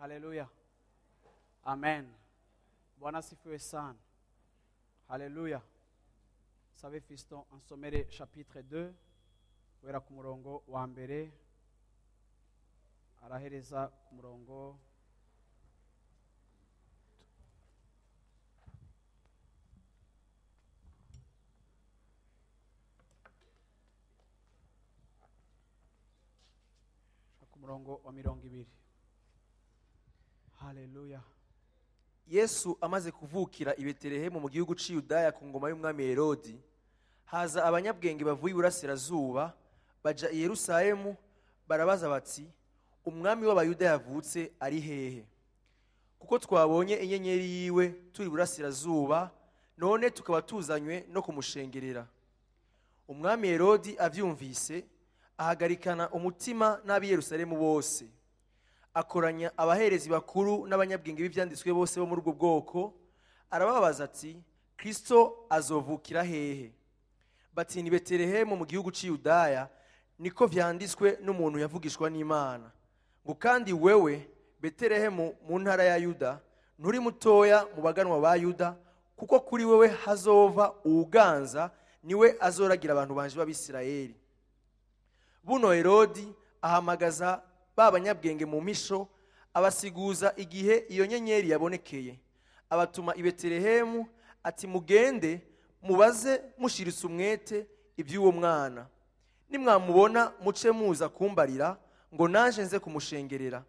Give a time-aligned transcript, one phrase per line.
[0.00, 0.48] haleluya
[1.64, 2.08] amen.
[2.98, 3.98] Bwana asifiwe sana.
[5.08, 5.62] Haleluya
[6.72, 8.92] sabe fiston ansomere chapitre 2
[9.80, 11.32] guhera ku murongo wa mbere
[13.22, 14.78] arahereza ku murongo.
[27.50, 27.58] Ku
[32.28, 36.60] yesu amaze kuvukira i betelehemu mu gihugu cy'i yudaya ku ngoma y'umwami herodi
[37.24, 39.54] haza abanyabwenge bavuye iburasirazuba
[40.04, 41.16] baja i yerusalemu
[41.68, 42.46] barabaza bati
[43.04, 45.24] umwami w'abayuda yavutse ari hehe?
[46.18, 49.30] Kuko twabonye inyenyeri yiwe turi iburasirazuba
[49.78, 52.06] none tukaba tuzanywe no kumushengerera.
[53.08, 54.84] Umwami herodi abyumvise
[55.38, 58.04] ahagarikana umutima n'ab'i yerusalemu bose.
[58.94, 62.80] Akoranya abaherezi bakuru n'abanyabwenge b'ibyanditswe bose bo muri ubwo bwoko
[63.50, 64.42] arababaza ati
[64.76, 66.72] kristo azovukira hehe?
[67.54, 69.68] Bati ni betelehemu mu gihugu cy'i yudaya
[70.18, 72.70] niko vyanditswe n'umuntu yavugishwa n'imana.
[73.26, 74.28] Ngo kandi wewe
[74.60, 76.40] betelehemu mu ntara ya yuda
[76.78, 78.76] nturi mutoya mu baganwa ba yuda
[79.16, 81.70] kuko kuri wewe hazova uwuganza
[82.02, 84.16] ni we azoragira abantu banje b'abisirayeli.
[85.44, 87.42] Buno herodi ahamagaza
[87.80, 89.08] ba banyabwenge mu misho
[89.56, 92.20] abasiguza igihe iyo nyenyeri yabonekeye.
[92.70, 94.04] Abatuma i betelehemu
[94.44, 95.40] ati mugende
[95.82, 98.84] mubaze mushiritse umwete iby'uwo mwana.
[99.48, 101.80] Nimwamubona muce muza kumbarira
[102.14, 103.64] ngo naje nze kumushengerera.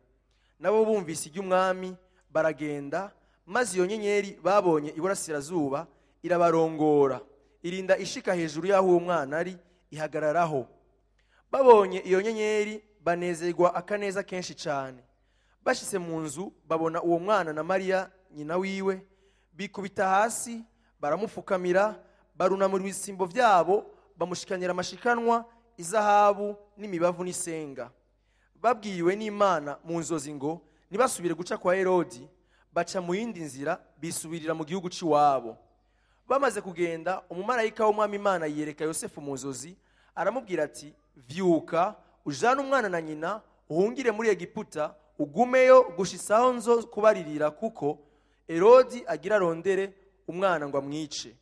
[0.59, 1.95] Nabo bumvise iby'umwami
[2.29, 3.11] baragenda
[3.45, 5.87] maze iyo nyenyeri babonye iburasirazuba
[6.23, 7.21] irabarongora.
[7.63, 9.55] Irinda ishika hejuru y'aho uwo mwana ari
[9.91, 10.67] ihagararaho.
[11.51, 15.03] Babonye iyo nyenyeri banezerwa akaneza kenshi cyane.
[15.63, 19.05] Bashyize mu nzu babona uwo mwana na mariya nyina wiwe
[19.53, 20.63] bikubita hasi
[20.99, 21.99] baramupfukamira
[22.35, 23.85] barunamura ibisimbo byabo
[24.17, 25.45] bamushikanira amashikanwa
[25.77, 27.91] izahabu n'imibavu n'isenga.
[28.61, 32.29] Babwiwe n'imana mu nzozi ngo ntibasubire guca kwa herodi
[32.73, 35.57] baca mu yindi nzira bisubirira mu gihugu cy'iwabo
[36.27, 39.75] bamaze kugenda umumarayika w'umwami imana yiyereka yosefu mu nzozi
[40.15, 41.95] aramubwira ati vyuka
[42.25, 47.99] ujane umwana na nyina uhungire muri egiputa ugumeyo gushisaho nzo kubaririra kuko
[48.47, 49.93] herodi agira arondere
[50.27, 51.35] umwana ngo amwice.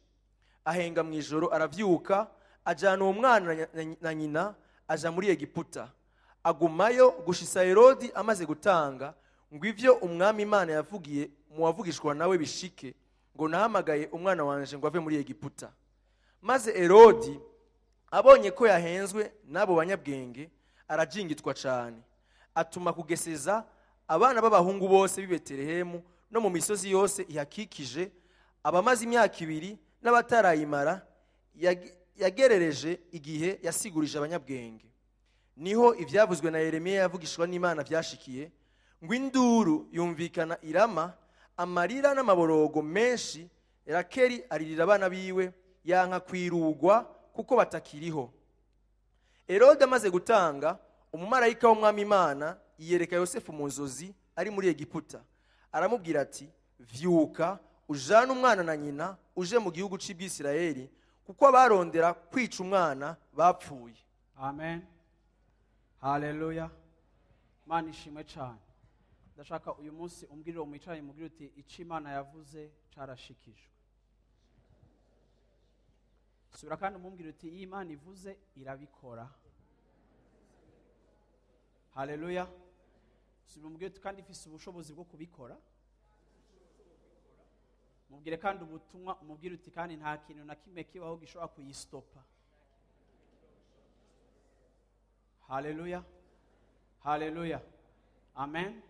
[0.66, 2.28] Ahenga mu ijoro aravyuka
[2.66, 4.56] ajana uwo mwana na- na- na nyina
[4.88, 5.92] aja muri egiputa.
[6.44, 9.14] Agumayo gushisa herodi amaze gutanga
[9.54, 12.94] ngo ivyo umwami imana yavugiye mu wavugishwa nawe bishike
[13.36, 15.72] ngo nahamagaye umwana wanje ngo ave muri egiputa.
[16.42, 17.40] Maze herodi
[18.12, 20.50] abonye ko yahenzwe n'abo banyabwenge
[20.90, 22.02] arajingitwa cyane
[22.56, 23.64] atuma kugeseza
[24.08, 28.12] abana b'abahungu bose b'i betelehemu no mu misozi yose ihakikije
[28.64, 31.02] abamaze imyaka ibiri n'abatarayimara
[31.58, 34.86] yag- yagerereje igihe yasigurije abanyabwenge.
[35.58, 38.52] Niho ibyavuzwe na yeremiya yavugishwa n'imana byashikiye
[39.04, 41.14] ngo induru yumvikana irama
[41.58, 43.48] amarira n'amaborogo menshi
[43.86, 45.54] rakeri aririra abana biwe
[45.86, 48.32] yanka kwirugwa kuko batakiriho.
[49.50, 50.78] Herode amaze gutanga
[51.14, 55.24] umumarayika w'umwami imana yiyereka yosefu mu nzozi ari muri egiputa.
[55.72, 56.50] Aramubwira ati
[56.80, 60.90] vyuka ujane umwana na nyina uje mu gihugu cy'ibwisirayeli
[61.26, 63.98] kuko abarondera kwica umwana bapfuye.
[64.38, 64.82] Amen.
[66.02, 66.70] Haleluya
[67.66, 68.60] imana ishimwe cyane
[69.36, 73.70] ndashaka uyu munsi umbwirire umwicaranye mubwire uti icyo imana yavuze carashikijwe.
[76.58, 79.26] Subira kandi umumbwire uti iyo imana ivuze irabikora.
[81.96, 82.48] Haleluya
[83.46, 85.58] subira umubwire uti kandi ifise ubushobozi bwo kubikora?
[88.10, 92.22] Mubwire kandi ubutumwa umubwire uti kandi nta kintu na kimwe kibaho gishobora kuyisitopa
[95.48, 96.04] haleluya
[97.04, 97.62] haleluya
[98.36, 98.82] amen.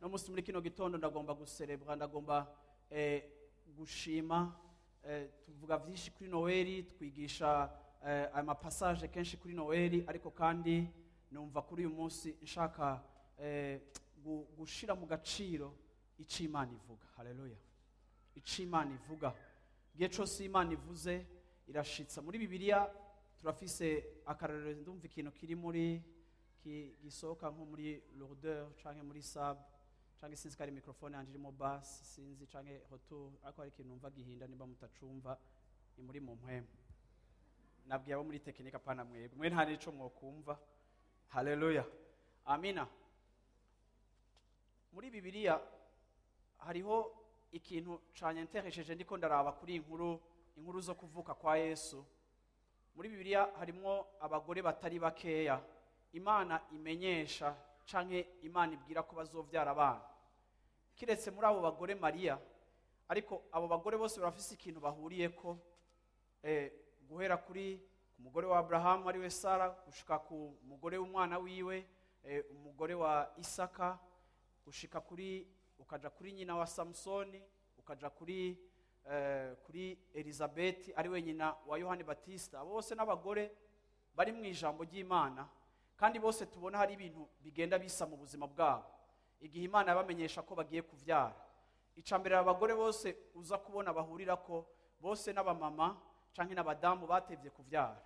[0.00, 2.46] No munsi muri kino gitondo ndagomba guserebwa ndagomba
[2.90, 3.22] eh,
[3.76, 4.56] gushima.
[5.44, 7.70] Tuvuga byinshi kuri noweli twigisha
[8.06, 10.88] eh, aya mapasaje kenshi kuri noweli ariko kandi
[11.30, 13.02] numva kuri uyu munsi nshaka
[13.38, 13.80] eh,
[14.24, 15.74] gu- gushira mu gaciro
[16.18, 17.06] icyo imana ivuga.
[17.16, 17.56] Haleluya
[18.34, 19.32] icyo imana ivuga.
[19.94, 21.26] Igihe cyose imana ivuze
[21.66, 22.22] irashitsa.
[22.22, 22.90] Muri bibiliya
[23.40, 26.02] turafise akarorero ndumva ikintu kiri muri
[27.02, 29.56] gisohoka nko muri lourdeur canke muri sab
[30.20, 34.10] canke sinzi ko ari mikrofone yanje irimo bass sinzi canke hoto ariko hari ikintu numva
[34.10, 35.38] gihinda niba mutacumva
[35.96, 36.68] ni muri mu mpwemu
[37.86, 39.36] nabwiye abo muri tekinike apana mwebwe.
[39.38, 40.58] Mwe nta n'ico mwokumva.
[41.28, 41.84] Haleluya
[42.44, 42.86] amina.
[44.92, 45.60] Muri bibiliya
[46.58, 46.96] hariho
[47.52, 50.20] ikintu canyenteresheje ndiko ndaraba kuri iyi nkuru
[50.56, 52.04] inkuru zo kuvuka kwa yesu.
[52.94, 55.58] Muri bibiliya harimo abagore batari bakeya.
[56.12, 57.56] Imana imenyesha
[57.90, 60.09] canke imana ibwira ko bazovyara abana.
[60.96, 62.38] Kiretse muri abo bagore mariya.
[63.08, 65.58] Ariko abo bagore bose barafise ikintu bahuriyeko
[66.42, 66.72] eh,
[67.08, 67.82] guhera kuri
[68.14, 71.86] ku mugore wa aburahamu ari we sara gushika ku mugore w'umwana wiwe
[72.24, 73.98] eh, umugore wa isaka
[74.64, 75.46] gushika kuri
[75.78, 77.42] ukaja kuri nyina wa samusoni
[77.78, 78.58] ukaja kuri
[79.10, 83.50] eh, kuri elizabeti ari we nyina wa yohani batista abo bose n'abagore
[84.14, 85.48] bari mu ijambo ry'imana
[85.96, 88.99] kandi bose tubona hari ibintu bigenda bisa mu buzima bwabo.
[89.40, 91.34] Igihe imana yabamenyesha ko bagiye kuvyara.
[91.96, 94.66] Ica mbere abagore bose uza kubona bahurira ko
[95.00, 95.96] bose n'abamama
[96.36, 98.00] canke n'abadamu batevye kuvyara.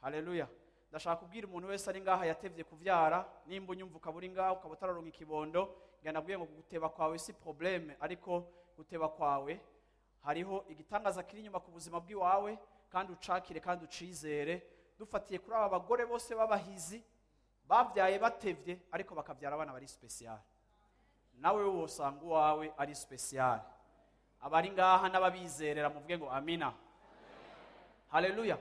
[0.00, 0.48] Haleluya
[0.90, 5.08] ndashaka kubwira umuntu wese ari ngaha yatevye kuvyara nimba unyumva ukaba uri ngaha ukaba utararonka
[5.08, 5.62] ikibondo
[6.02, 8.46] nabwiye ngo guteba kwawe si probleme ariko
[8.76, 9.60] guteba kwawe
[10.22, 12.58] hariho igitangaza kiri inyuma ku buzima bw'iwawe
[12.88, 14.62] kandi ucakire kandi ucizere.
[14.98, 17.02] Dufatiye kuri aba bagore bose b'abahizi
[17.66, 20.38] babyaye batevye ariko bakabyara abana bari special.
[21.38, 23.60] Nawe wosanga uwawe ari special.
[24.40, 26.72] Abari ngaha n'ababizerera muvuge ngo amina.
[28.08, 28.58] Haleluya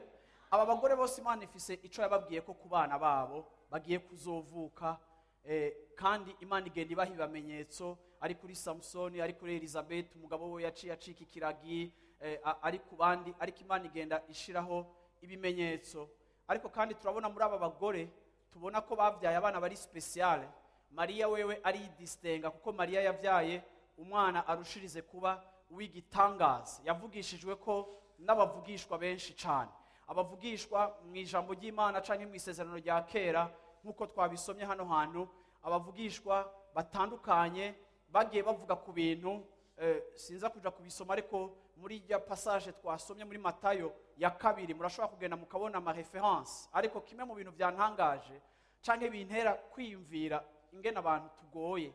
[0.51, 4.97] aba bagore bose imana ifise ico yababwiye ko ku bana babo bagiye kuzovuka
[5.43, 10.93] eh, kandi imana igenda ibaha ibamenyetso ari kuri samusoni ari kuri elizabeth umugabo we yaciye
[10.93, 14.85] acika ikiragi eh, ari ku bandi ariko imana igenda ishiraho
[15.21, 16.09] ibimenyetso.
[16.47, 18.09] Ariko kandi turabona muri aba bagore
[18.51, 20.47] tubona ko babyaye abana bari speciale
[20.91, 23.63] mariya wewe aridistenga kuko mariya yabyaye
[23.97, 27.87] umwana arushirize kuba uw'igitangaza yavugishijwe ko
[28.19, 29.69] n'abavugishwa benshi cyane
[30.07, 33.49] abavugishwa mu ijambo ry'imana cyangwa mu isezerano rya kera
[33.83, 35.27] nk'uko twabisomye hano hantu
[35.63, 36.45] abavugishwa
[36.75, 37.75] batandukanye
[38.07, 39.43] bagiye bavuga ku bintu
[39.77, 45.35] eh, sinza kuja kubisoma ariko muri rya passage twasomye muri matayo ya kabiri murashobora kugenda
[45.37, 48.41] mukabona amareference ariko kimwe mu bintu byantangaje
[48.85, 50.43] canke bintera kwiyumvira
[50.75, 51.89] ingene abantu tugoye.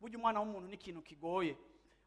[0.00, 1.56] Burya umwana w'umuntu ni ikintu kigoye.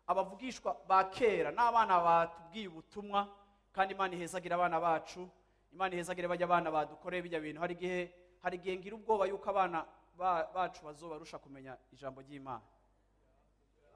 [0.08, 3.28] Abavugishwa ba kera n'abana batubwiye ubutumwa
[3.72, 5.30] kandi imana ihezagira abana bacu.
[5.74, 7.60] Imana ihezagire bajya abana badukoreye bijya bintu.
[7.62, 8.00] Hari igihe
[8.44, 9.86] hari igihe ngira ubwoba yuko abana
[10.18, 12.62] ba- bacu bazobarusha kumenya ijambo ry'imana.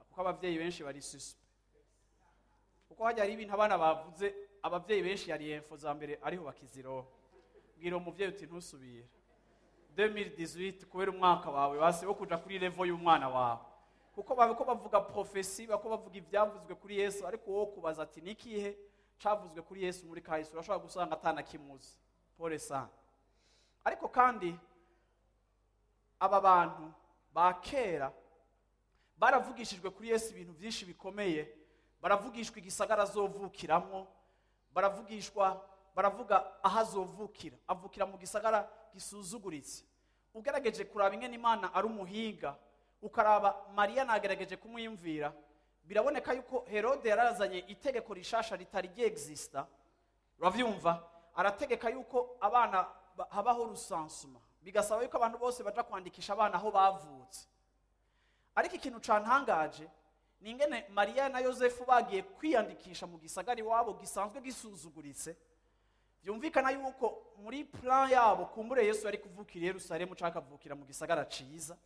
[0.07, 1.41] Kuko ababyeyi benshi bari suspe
[2.87, 4.33] kuko hajya hari ibintu abana bavuze
[4.63, 7.05] ababyeyi benshi yari info za mbere ariho bakiziroha
[7.77, 9.05] bwira umubyeyi uti ntusubire.
[9.97, 13.59] 2018 kubera umwaka wawe basi wo kuja kuri level y'umwana wawe.
[14.15, 18.31] Kuko babe ko bavuga profesi bako bavuga ibyavuzwe kuri yesu ariko wowe kubaza ati ni
[18.31, 18.77] ikihe
[19.17, 21.97] cavuzwe kuri yesu muri kahise urashobora gusanga atanakimuzi
[22.37, 22.89] pole sana
[23.83, 24.53] ariko kandi
[26.19, 26.93] aba bantu
[27.33, 28.13] ba kera
[29.17, 31.49] baravugishijwe kuri yesu ibintu byinshi bikomeye
[32.01, 34.07] baravugishwa igisagara azovukiramo
[34.73, 35.61] baravugishwa
[35.97, 39.81] baravuga aho azovukira avukira mu gisagara gisuzuguritse.
[40.33, 42.53] Ugerageje kuraba ingene imana ari umuhinga
[43.01, 45.33] ukaraba mariya nagerageje kumwiyumvira
[45.83, 49.65] biraboneka yuko herode yarazanye itegeko rishasha ritari ryexista
[50.39, 51.01] uravyumva?
[51.35, 52.85] Arategeka yuko abana
[53.17, 54.39] ba- habaho rusansuma.
[54.61, 57.47] Bigasaba yuko abantu bose baja kwandikisha abana aho bavutse.
[58.55, 59.89] Ariko ikintu cantangaje
[60.41, 65.35] ni ingene mariya na yosefu bagiye kwiyandikisha mu gisagara iwabo gisanzwe gisuzuguritse
[66.23, 71.25] byumvikana yuko muri plan yabo kumbure yesu yari kuvukira i yerusalemu cyangwa akavukira mu gisagara
[71.25, 71.77] ciza.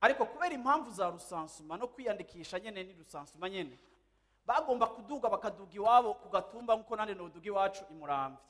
[0.00, 3.78] Ariko kubera impamvu za rusansuma no kwiyandikisha nyene ni rusansuma nyene
[4.46, 8.40] bagomba kuduga bakaduga iwabo ku gatumba nk'uko nande noduga iwacu imuramvya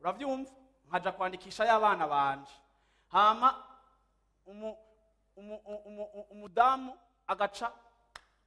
[0.00, 0.50] uravyumva?
[0.88, 2.52] Nkaja kwandikisha y'abana banje.
[3.08, 3.64] Hama
[4.46, 4.76] umu,
[5.36, 7.68] umu, umu, umu, umudamu agaca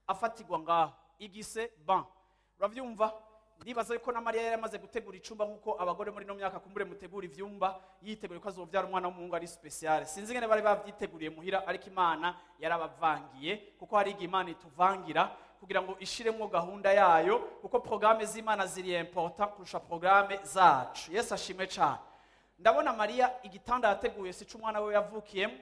[0.07, 0.93] afatirwa ngaho.
[1.19, 2.03] Igise ban.
[2.59, 3.11] Uravyumva?
[3.61, 7.25] Ndibaza yuko na mariya yari amaze gutegura icumba nk'uko abagore muri ino myaka kumbure mutegura
[7.27, 10.05] ivyumba yiteguriye ko azovyara umwana w'umuhungu ari speciale.
[10.05, 15.95] Sinzi ngene bari bavyiteguriye muhira ariko imana yarabavangiye kuko hari igihe imana ituvangira kugira ngo
[15.99, 21.11] ishiremwo gahunda yayo kuko porogaramu z'imana ziri important kurusha porogaramu zacu.
[21.11, 21.99] Yesu ashimwe cane.
[22.59, 25.53] Ndabona mariya igitanda yateguye sico umwana we yavukiyemo.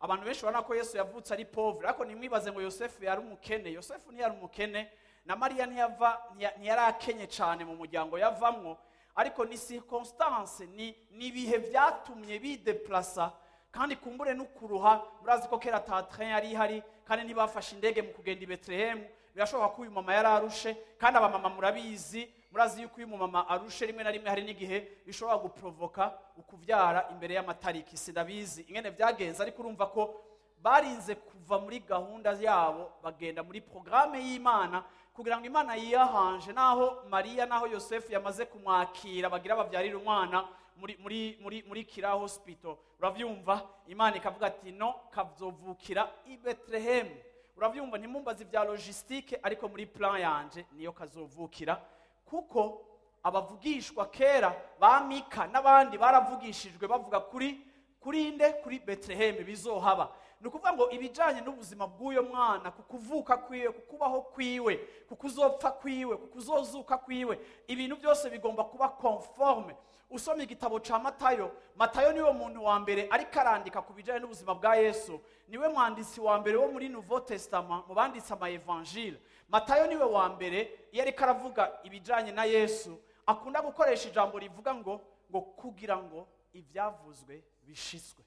[0.00, 3.70] Abantu benshi babona ko yesu yavutse ari povre ariko nimwibaze ngo yosefu yari umukene.
[3.72, 4.90] Yosefu ntiyari umukene.
[5.24, 8.76] Na mariya ntiyari akenye cyane mu muryango yavamwo
[9.16, 10.94] ariko ni circonstance ni
[11.28, 13.32] ibihe byatumye bideplasa
[13.70, 18.42] kandi kumbure n'ukuruha murazi ko kera ta train yari ihari kandi ntibafashe indege mu kugenda
[18.42, 19.04] i betelehemu
[19.34, 24.04] birashoboka ko uyu mama yari arushe kandi abamama murabizi murazi yuko uyu mumama arushe rimwe
[24.04, 28.62] na rimwe hari n'igihe bishobora guprovoka ukuvyara imbere y'amatariki sindabizi.
[28.68, 30.14] Ingene byagenze ariko urumva ko
[30.62, 37.46] barinze kuva muri gahunda yabo bagenda muri porogaramu y'imana kugira ngo imana yiyahanje naho mariya
[37.46, 40.44] naho yosefu yamaze kumwakira bagira babyarire umwana
[40.76, 42.76] muri muri muri muri kira hospital.
[42.98, 47.14] Urabyumva imana ikavuga ati no kazovukira i betelehemu
[47.56, 51.78] urabyumva ntimumbaze ibya logisitike ariko muri plan yanje niyo kazovukira.
[52.26, 52.82] Kuko
[53.22, 57.60] abavugishwa kera ba mika n'abandi baravugishijwe bavuga kuri
[58.00, 58.52] kuri nde?
[58.62, 60.10] Kuri betelehemu bizohaba.
[60.40, 64.76] Ni ukuvuga ngo ibijyanye n'ubuzima bw'uyo mwana ku kuvuka kwiwe ku kubaho kwiwe
[65.08, 69.76] ku kuzopfa kwiwe ku kuzozuka kwiwe ibintu byose bigomba kuba conforme.
[70.10, 74.54] Usoma igitabo cya matayo matayo ni we muntu wa mbere ariko arandika ku bijyanye n'ubuzima
[74.54, 79.18] bwa yesu ni we mwanditsi wa mbere wo muri nouveau testament mu banditse ama evangile.
[79.48, 84.74] Matayo ni we wa mbere iyo ariko aravuga ibijyanye na yesu akunda gukoresha ijambo rivuga
[84.74, 85.00] ngo
[85.30, 88.24] ngo kugira ngo ibyavuzwe bishiswe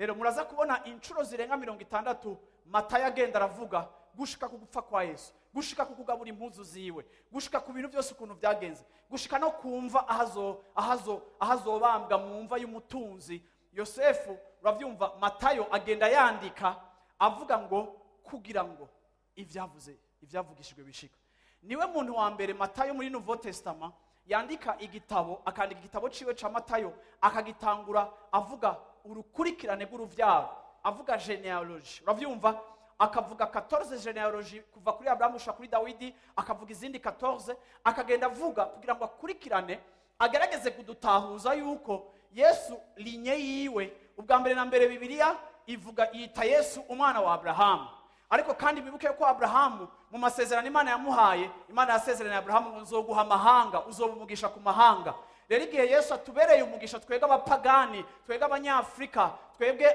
[0.00, 5.32] rero muraza kubona inshuro zirenga mirongo itandatu matayo agenda aravuga gushika ku gupfa kwa yesu
[5.54, 10.64] gushika ku kugabura impuzu ziwe gushika ku bintu byose ukuntu byagenze gushika no kumva ahazo
[10.74, 13.42] ahazo ahazobambwa mu mva y'umutunzi.
[13.72, 16.76] Yosefu urabyumva matayo agenda yandika
[17.18, 17.82] avuga ngo
[18.24, 18.88] kugira ngo
[19.36, 21.18] ibyavuze ibyavugishijwe bishika
[21.62, 23.92] ni we muntu wa mbere matayo muri nouveau testament
[24.26, 30.48] yandika igitabo akandika igitabo ciwe ca matayo akagitangura avuga urukurikirane rw'urubyaro
[30.84, 32.02] avuga genealogy.
[32.02, 32.60] Uravyumva?
[32.98, 38.94] Akavuga 14 genealogy kuva kuri Abrahamu gushika kuri dawidi akavuga izindi 14 akagenda avuga kugira
[38.94, 39.80] ngo akurikirane
[40.18, 43.92] agerageze kudutahuza yuko yesu linye yiwe.
[44.18, 47.88] Ubwa mbere na mbere bibiliya ivuga yita yesu umwana wa aburahamu
[48.30, 53.86] ariko kandi bibuke ko aburahamu mu masezerano imana yamuhaye imana yasezeranye Abrahamu ngo nzoguha amahanga
[53.86, 55.14] uzoba umugisha ku mahanga
[55.50, 59.86] rero igihe yesu atubereye umugisha twebwe abapagani twebwe abanyafurika twebwe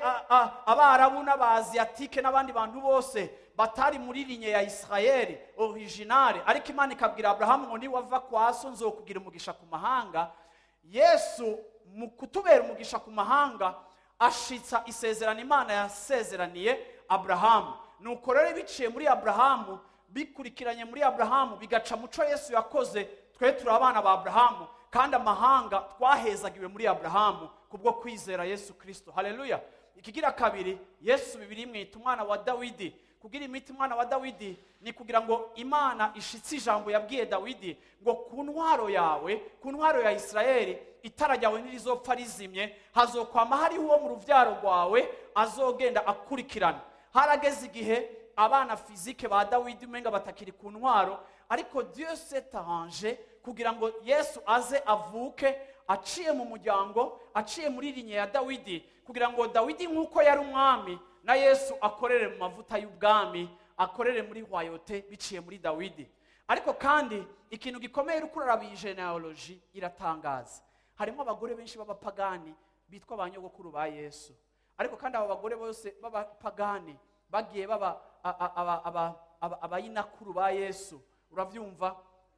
[0.65, 6.41] abarabu n'abaziyatike n'abandi bantu bose batari muri linye ya isirayeli originale.
[6.45, 10.31] Ariko imana ikabwira aburahamu ngo niwava kwa so nzokugira umugisha ku mahanga.
[10.83, 13.75] Yesu mu kutubera umugisha ku mahanga
[14.19, 22.24] ashitsa isezerano imana yasezeraniye aburahamu nuko rero biciye muri aburahamu bikurikiranye muri aburahamu bigaca muco
[22.24, 23.03] yesu yakoze
[23.38, 29.60] twe turi abana ba aburahamu kandi amahanga twahezagiwe muri aburahamu kubwo kwizera yesu kirisito haleluya
[29.96, 32.96] ikigira kabiri yesu bibiri imwita umwana wa dawidi.
[33.20, 38.44] Kugira imiti umwana wa dawidi ni kugira ngo imana ishitse ijambo yabwiye dawidi ngo ku
[38.44, 44.52] ntwaro yawe ku ntwaro ya isirayeli itara ryawe ntirizopfa rizimye hazokwama hariho uwo mu rubyaro
[44.62, 46.80] rwawe azogenda akurikirana.
[47.14, 53.74] Harageze igihe abana fizike ba dawidi umenga batakiri ku ntwaro ariko dieu s'est arrangé kugira
[53.74, 55.54] ngo yesu aze avuke
[55.88, 61.36] aciye mu muryango aciye muri linye ya dawidi kugira ngo dawidi nk'uko yari umwami na
[61.38, 63.46] yesu akorere mu mavuta y'ubwami
[63.78, 66.10] akorere muri hwayote biciye muri dawidi
[66.48, 70.62] ariko kandi ikintu gikomeye uri kuraraba iyi genealogy iratangaza
[70.98, 72.54] harimo abagore benshi b'abapagani
[72.90, 74.34] bitwa ba nyogokuru ba yesu
[74.78, 76.98] ariko kandi abo bagore bose b'abapagani
[77.30, 81.96] bagiye baba aba- aba- aba- abayinakuru ba yesu urabyumva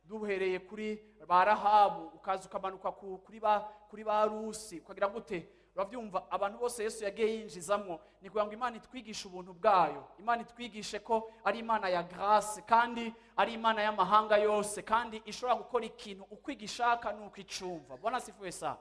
[0.07, 3.59] duhereye kuri ba rahabu ukaza ukamanuka ku- kuri ba
[3.89, 4.79] kuri ba rusi.
[4.79, 10.07] Ukagira gute urabyumva abantu bose yesu yagiye yinjizamo ni kugira ngo imana itwigishe ubuntu bwayo.
[10.19, 15.85] Imana itwigishe ko ari imana ya grace kandi ari imana y'amahanga yose kandi ishobora gukora
[15.85, 17.97] ikintu uko igishaka n'uko icumva.
[17.97, 18.77] Bona sifuwe sana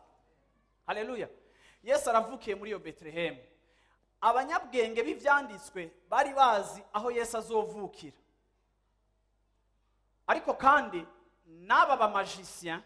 [0.87, 1.28] haleluya
[1.83, 3.38] yesu aravukiye muri iyo betelehemu
[4.21, 8.16] abanyabwenge b'ibyanditswe bari bazi aho yesu azovukira.
[10.26, 11.06] Ariko kandi
[11.46, 12.80] n'aba bamajisien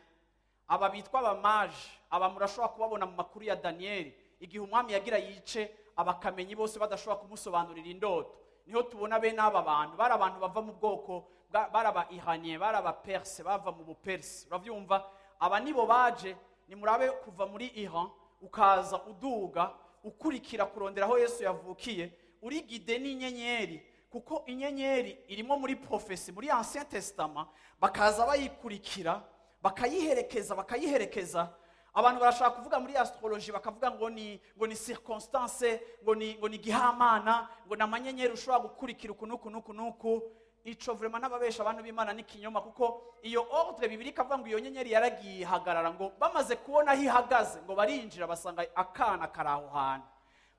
[0.68, 6.54] aba bitwa abamaje aba murashobora kubabona mu makuru ya daniyeli igihe umwami yagira yice abakamenyi
[6.56, 8.34] bose badashobora kumusobanurira indoto.
[8.66, 12.92] Niho tubona bene aba bantu bari abantu bava mu bwoko bari aba iraniye bari aba
[12.92, 15.04] perse bava mu bupersi urabyumva?
[15.40, 16.36] Aba nibo baje
[16.68, 18.08] nimurabe kuva muri iran
[18.40, 19.72] ukaza uduga
[20.04, 22.12] ukurikira kurondera aho yesu yavukiye
[22.42, 27.48] uri gide n'inyenyeri kuko inyenyeri irimo muri profesi muri ancien testament
[27.80, 29.22] bakaza bayikurikira
[29.62, 31.48] bakayiherekeza bakayiherekeza.
[31.94, 36.58] Abantu barashaka kuvuga muri astrologie bakavuga ngo ni ngo ni circonstance ngo ni ngo ni
[36.58, 40.22] gihamana ngo ni amanyenyeri ushobora gukurikira uku n'uku n'uku n'uku.
[40.64, 45.40] Ico vraiment n'ababesha abantu b'imana n'ikinyoma kuko iyo ordre bibiri ikavuga ngo iyo nyenyeri yaragiye
[45.40, 50.06] ihagarara ngo bamaze kubona aho ihagaze ngo barinjira basanga akana kari aho hantu.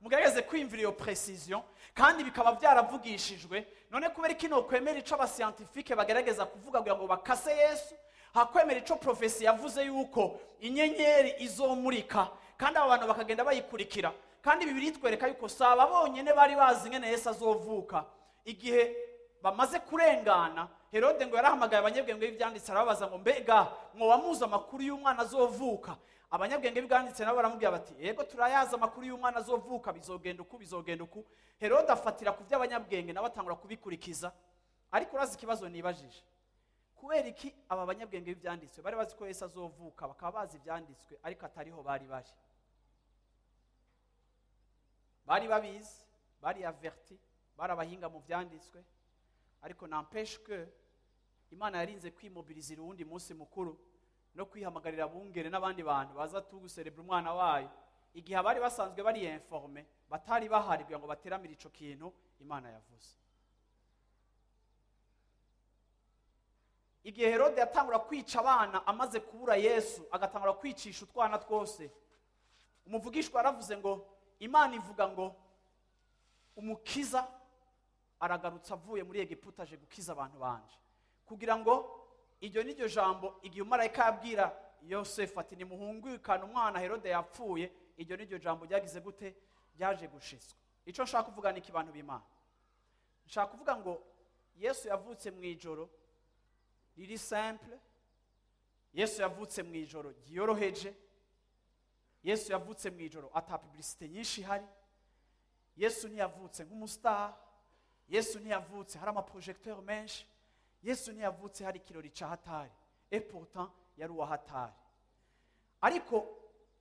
[0.01, 1.62] Mugerageze kwiyumvira iyo precision
[1.93, 3.65] kandi bikaba byaravugishijwe.
[3.91, 7.96] None kubera kino kwemera ico abasiyantifike bagerageza kuvuga kugira ngo bakase yesu?
[8.34, 12.27] Hakwemera ico profesi yavuze yuko inyenyeri izomurika
[12.58, 14.12] kandi abo bantu bakagenda bayikurikira.
[14.41, 18.05] Kandi bibiri itwereka yuko si aba bonyine bari bazi ingene yesu azovuka.
[18.46, 18.96] Igihe
[19.41, 25.96] bamaze kurengana herode ngo yarahamagaye abanyabwenge b'ibyanditse arababaza ngo mbega mwoba muzi amakuru y'umwana azovuka?
[26.32, 31.26] Abanyabwenge b'ibyanditse nabo baramubwira bati yego turayazi amakuru y'umwana azovuka bizogenda uku bizogenda uku.
[31.60, 34.32] Herode afatira ku by'abanyabwenge nawe atangura kubikurikiza.
[34.92, 36.24] Ariko urazi ikibazo nibajije.
[36.96, 38.80] Kubera iki aba banyabwenge b'ibyanditswe?
[38.84, 42.32] Bari bazi ko yesu azovuka bakaba bazi ibyanditswe ariko atariho bari bari.
[45.26, 46.00] Bari babizi
[46.42, 47.20] bari averti
[47.58, 48.80] bari abahinga mu byanditswe.
[49.62, 50.68] Ariko nampeshe que
[51.52, 53.78] imana yarinze kwimobilizira uwundi munsi mukuru.
[54.36, 57.70] No kwihamagarira abungere n'abandi bantu baza tuguserebura umwana wayo.
[58.14, 63.16] Igihe abari basanzwe bari informe batari bahari kugira ngo bateramire ico kintu imana yavuze.
[67.04, 71.92] Igihe herode yatangura kwica abana amaze kubura yesu agatangura kwicisha utwana twose
[72.86, 74.08] umuvugishwa yaravuze ngo
[74.40, 75.36] imana ivuga ngo
[76.56, 77.28] umukiza
[78.20, 80.78] aragarutse avuye muri egiputa aje gukiza abantu banje.
[81.26, 82.00] Kugira ngo
[82.41, 84.45] iryo ni ryo jambo igihe umarayika yabwira
[84.81, 89.36] yosefu ati nimuhungukane umwana herode yapfuye iryo ni ryo jambo ryagize gute?
[89.77, 92.24] Ryaje gushizwa icyo nshaka kuvuga ni iki bantu b'imana.
[93.25, 94.03] Nshaka kuvuga ngo
[94.57, 95.89] yesu yavutse mu ijoro
[96.98, 97.79] riri simple.
[98.93, 100.93] Yesu yavutse mu ijoro ryiyoroheje
[102.24, 104.65] yesu yavutse mu ijoro ata publicite nyinshi ihari.
[105.77, 107.33] Yesu ntiyavutse nk'umusitari
[108.10, 110.25] yesu ntiyavutse hari amaprojegiteri menshi.
[110.84, 112.72] Yesu ntiyavutse hari ikirori cya hatari.
[113.12, 114.74] Eputa yari uwa hatari.
[115.82, 116.38] Ariko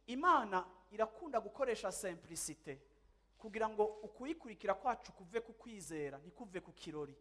[0.07, 2.79] imana irakunda gukoresha simplicite
[3.39, 7.17] kugira ngo ukuyikurikira kwacu kuve ku kwizera ntikuve ku kirori.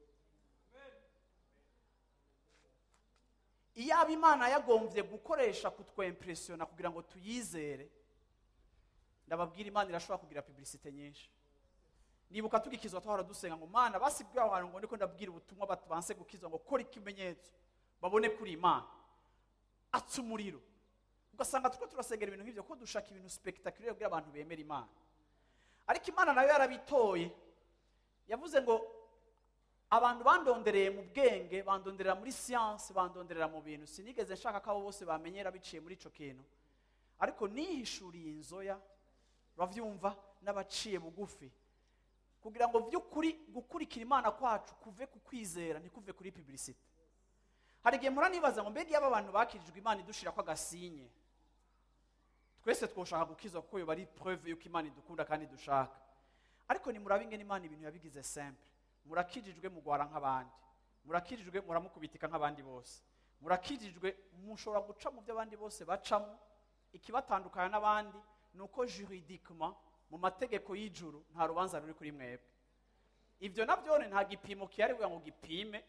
[3.76, 7.90] Iyaba imana yagombye gukoresha kutwempresiyona kugira ngo tuyizere
[9.28, 11.30] ndababwira imana irashobora kugira publicite nyinshi.
[12.30, 16.50] Nibuka tugikizwa twahora dusenga ngo mana basibwiye aho hantu ngo ndiko ndabwira ubutumwa batubanse gukizwa
[16.50, 17.52] ngo kora ikimenyetso
[18.02, 18.86] babone kuri imana
[19.92, 20.62] atsa umuriro.
[21.34, 24.88] Ugasanga turiko turasengera ibintu nk'ibyo ko dushaka ibintu spectaculaire kugira abantu bemera imana.
[25.88, 27.32] Ariko imana na yo yarabitoye.
[28.30, 28.76] Yavuze ngo
[29.90, 33.88] abantu bandondereye mu bwenge bandonderera muri siyanse bandonderera mu bintu.
[33.90, 36.44] Sinigeze nshaka ko abo bose bamenyera biciye muri ico kintu.
[37.20, 38.78] Ariko nihishuriye inzoya
[39.58, 40.14] uravyumva
[40.46, 41.50] n'abaciye bugufi.
[42.42, 46.80] Kugira ngo by'ukuri gukurikira imana kwacu kuve ku kwizera ntikuve kuri publicite
[47.84, 51.08] hari igihe mpora nibaza ngo mbega iyo aba bantu bakirijwe imana idushira ko agasinye?
[52.64, 55.96] Twese twoshaka gukizwa kuko yoba ari preuve yuko imana idukunda kandi dushaka
[56.68, 58.68] ariko nimurabe ingene imana ibintu yabigize simple
[59.06, 60.54] murakijijwe mugwara nk'abandi.
[61.06, 63.02] Murakijijwe muramukubitika nk'abandi bose.
[63.42, 66.36] Murakijijwe mushobora guca mu byo abandi bose bacamo.
[66.94, 68.18] Ikibatandukanya n'abandi
[68.54, 69.74] ni uko juridiquement
[70.10, 72.50] mu mategeko y'ijuru nta rubanza ruri kuri mwebwe.
[73.40, 75.84] Ibyo nabyone nta gipimo kugira ngo gipime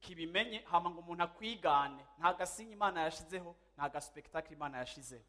[0.00, 2.02] kibimenye hama ngo umuntu akwigane.
[2.18, 5.24] Nta gasinye imana yashizeho nta gaspektakle imana yashizeho.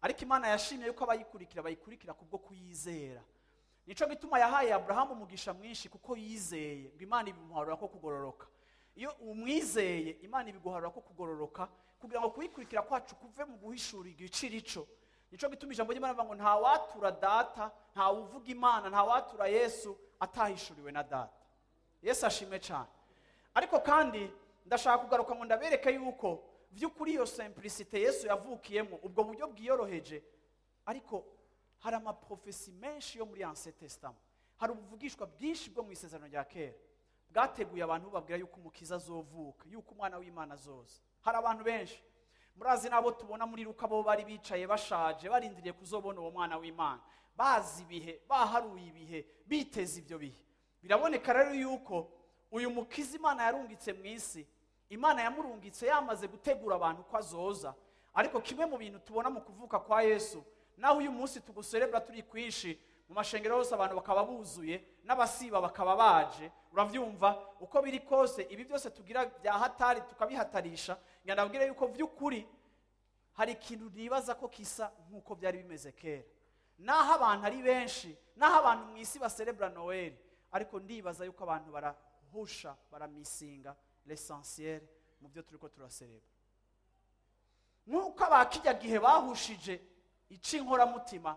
[0.00, 3.22] Ariko imana yashimye yuko abayikurikira bayikurikira kubwo kuyizera.
[3.86, 8.46] Nico gituma yahaye aburahamu umugisha mwinshi kuko yizeye ngo imana ibimuharura ko kugororoka.
[8.96, 11.68] Iyo umwizeye imana ibiguharura ko kugororoka
[12.00, 14.82] kugira ngo kuyikurikira kwacu kuve mu guhishura igiciro ico
[15.30, 19.98] nico gituma ijambo ry'imana rivuga ngo nta watura data nta wuvuga imana nta watura yesu
[20.20, 21.38] atahishuriwe na data.
[22.02, 22.88] Yesu ashimwe cyane
[23.54, 24.30] ariko kandi
[24.66, 30.22] ndashaka kugaruka ngo ndabereke yuko by'ukuri iyo simplicite yesu yavukiyemo ubwo buryo bwiyoroheje
[30.86, 31.24] ariko
[31.78, 33.72] hari amaprofesi menshi yo muri anse
[34.58, 36.74] hari ubuvugishwa bwinshi bwo mu isezerano rya kera.
[37.30, 41.00] Bwateguye abantu babwira yuko umukiza azovuka yuko umwana w'imana azoza.
[41.20, 42.02] Hari abantu benshi
[42.58, 47.00] murazi n'abo tubona muri ruka bo bari bicaye bashaje barindiriye kuzobona uwo mwana w'imana.
[47.36, 50.42] Bazi ibihe baharuye ibihe biteze ibyo bihe.
[50.82, 52.10] Biraboneka rero yuko
[52.50, 54.46] uyu mukiza imana yarungitse mu isi.
[54.90, 57.74] Imana yamurungitse yamaze gutegura abantu ko azoza.
[58.14, 60.42] Ariko kimwe mu bintu tubona mu kuvuka kwa yesu
[60.76, 66.52] naho uyu munsi tuguserebura turi kwinshi mu mashengero yose abantu bakaba buzuye n'abasiba bakaba baje
[66.72, 70.98] urabyumva uko biri kose ibi byose tugira bya hatari tukabihatarisha.
[71.24, 72.46] Nabwire yuko by'ukuri
[73.32, 76.24] hari ikintu nibaza ko kisa nk'uko byari bimeze kera.
[76.78, 80.18] Naho abantu ari benshi naho abantu mu isi baserebura noweli
[80.52, 84.82] ariko ndibaza yuko abantu barahusha baramisinga l'essentiel
[85.20, 86.36] mu byo turi ko turaserebura
[87.88, 89.80] nk'uko abakijya gihe bahushije
[90.28, 91.36] inkoramutima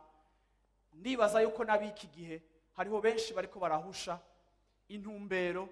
[0.93, 2.41] ndibaza yuko n'abiki gihe.
[2.75, 4.19] Hariho benshi bariko barahusha.
[4.87, 5.69] Intumbero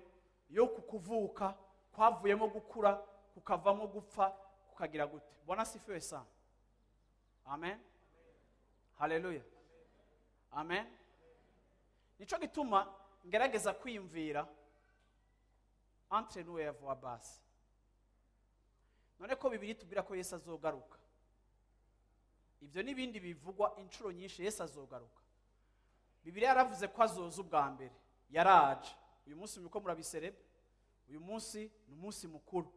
[0.49, 1.53] yo kukuvuka
[1.91, 2.93] kwavuyemo gukura
[3.33, 4.29] kukavamo gupfa
[4.69, 5.33] kukagira gute.
[5.45, 6.25] Bona sifiwe sana
[7.45, 7.79] amen.
[8.99, 9.41] Haleluya
[10.51, 10.85] amen.
[12.19, 12.87] Nicyo gituma
[13.27, 14.47] ngerageza kwiyumvira
[16.11, 17.41] entre nous et voix basse
[19.19, 20.98] none ko bibiri tubwira ko yesu azogaruka.
[22.61, 25.21] Ibyo n'ibindi bivugwa inshuro nyinshi yesu azogaruka.
[26.23, 27.95] Bibiri yaravuze ko azoza ubwa mbere.
[28.29, 28.91] Yaraje.
[29.25, 30.37] Uyu munsi muriko murabiserebe
[31.09, 32.69] uyu munsi ni umunsi mukuru.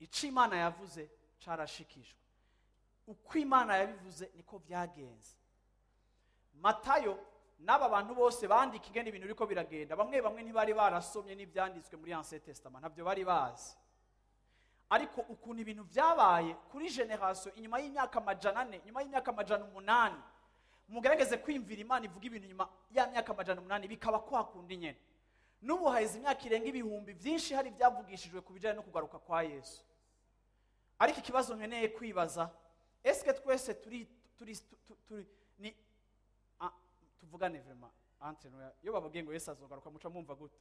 [0.00, 1.08] Icyo imana yavuze
[1.44, 2.18] carashikijwe.
[3.06, 5.36] Uko imana yabivuze niko byagenze
[6.54, 7.18] matayo
[7.58, 9.96] n'aba bantu bose bandika ingene ibintu biriko biragenda.
[9.96, 12.80] Bamwe bamwe ntibari barasomye n'ibyanditswe muri ancien testament.
[12.82, 13.76] Ntabyo bari bazi.
[14.90, 20.20] Ariko ukuntu ibintu byabaye kuri generasiyo inyuma y'imyaka amajana ane nyuma y'imyaka amajana umunani
[20.88, 24.94] mugerageze kwiyumvira imana ivuga ibintu nyuma ya myaka amajana umunani bikaba kwa kundi
[25.64, 29.80] n'ubu haheze imyaka irenga ibihumbi byinshi hari ibyavugishijwe ku bijyanye no kugaruka kwa yesu.
[30.98, 32.50] Ariko ikibazo nkeneye kwibaza
[33.02, 34.04] esike twese turi
[34.38, 35.26] turi tu- turi
[35.58, 35.72] ni
[37.20, 37.88] tuvugane vrema
[38.28, 40.58] entre nous iyo bababwiye ngo yesu azogaruka muca mwumva gute?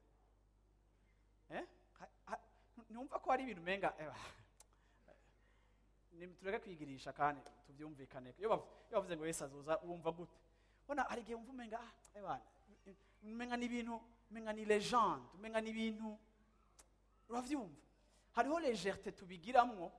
[2.94, 4.06] Ntumva ko hari ibintu umenga eh,
[6.40, 8.34] tureke kwigirisha kandi tubyumvikane.
[8.40, 10.38] Iyo bav- iyo bavuze ngo yesu azoza wumva gute?
[10.88, 12.40] Bona hari igihe wumva umenga ah eh
[13.24, 16.18] umenga ni ibintu umenga ni legende umenga ni ibintu.
[17.30, 17.82] Urabyumva
[18.36, 19.92] hariho legerte tubigiramwo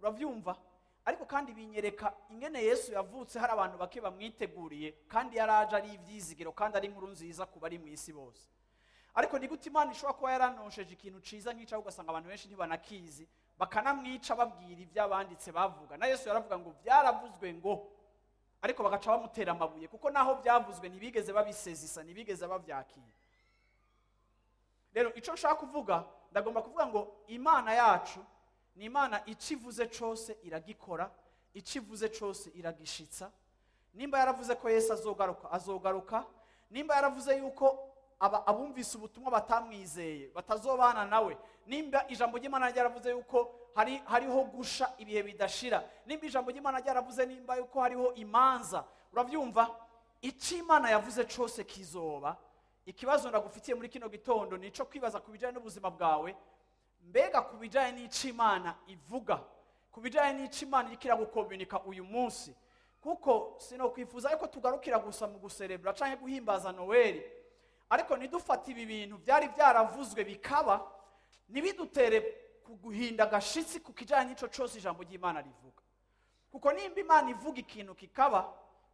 [0.00, 0.56] urabyumva
[1.04, 6.76] ariko kandi binyereka ingene yesu yavutse hari abantu bake bamwiteguriye kandi yaraje ari ibyizigiro kandi
[6.76, 8.48] ari inkuru nziza ku bari mu isi bose.
[9.14, 14.34] Ariko ni gute imana ishobora kuba yaranosheje ikintu ciza nk'icyo ugasanga abantu benshi ntibanakizi bakanamwica
[14.38, 15.96] babwira ibyo abanditse bavuga.
[15.96, 17.74] Na yesu yaravuga ngo byaravuzwe ngo.
[18.62, 23.06] Ariko bagaca bamutera amabuye kuko naho byavuzwe ntibigeze babisezisa ntibigeze babyakira
[24.94, 28.18] rero icyo nshaka kuvuga ndagomba kuvuga ngo imana yacu
[28.76, 31.10] ni imana icyo ivuze cyose iragikora
[31.54, 33.30] icyo ivuze cyose iragishitsa.
[33.94, 36.24] Nimba yaravuze ko yesu azogaruka azogaruka.
[36.70, 37.87] Nimba yaravuze yuko
[38.20, 41.38] abumvise ubutumwa batamwizeye batazobana nawe.
[41.66, 47.56] Nimba ijambo ry'imana ryaravuze yuko hari hariho gusha ibihe bidashira nimba ijambo ry'imana ryaravuze nimba
[47.56, 49.70] yuko hariho imanza urabyumva?
[50.22, 52.36] Icyo imana yavuze cyose kizoba.
[52.86, 56.34] Ikibazo ndagufitiye muri kino gitondo ni icyo kwibaza ku bijyanye n'ubuzima bwawe.
[57.06, 59.38] Mbega ku bijyanye n'icyo imana ivuga
[59.92, 62.50] ku bijyanye n'icyo imana iriko iragukominika uyu munsi.
[63.00, 67.22] Kuko sinokwifuza yuko tugarukira gusa mu guserebura cyangwa guhimbaza noweli
[67.90, 70.74] ariko ntidufate ibi bintu byari byaravuzwe bikaba
[71.48, 72.18] ntibidutere
[72.82, 75.82] guhinda agashitsi ku kijyanye n'icyo cyose ijambo ry'imana rivuga.
[76.52, 78.44] Kuko nimba imana ivuga ikintu kikaba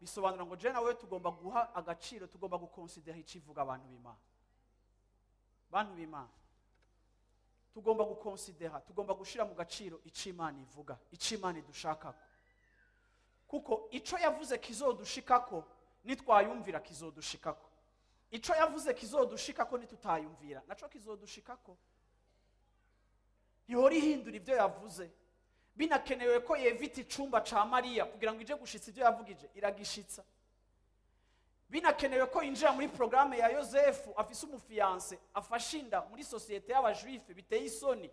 [0.00, 4.22] bisobanura ngo jena wowe tugomba guha agaciro tugomba gukonsidera icyo ivuga abantu b'imana.
[5.70, 6.30] Bantu b'imana
[7.74, 12.22] tugomba gukonsidera tugomba gushyira mu gaciro icyo imana ivuga icyo imana idushakako.
[13.50, 15.64] Kuko icyo yavuze kizodushikako
[16.04, 17.66] nitwayumvira kizodushikako.
[18.34, 20.62] Icyo yavuze kizodushikako nitutayumvira.
[20.66, 21.76] Nacyo kizodushikako.
[23.66, 25.10] Ntihora ihindura ibyo yavuze.
[25.76, 29.46] Binakenewe ko yevita icumba ca mariya kugira ngo ije gushitsa ibyo yavugije.
[29.54, 30.22] Iragishitsa.
[31.70, 37.64] Binakenewe ko yinjira muri porogaramu ya yosefu afise umufiyanse afashe inda muri sosiyete y'abajuife biteye
[37.70, 38.10] isoni.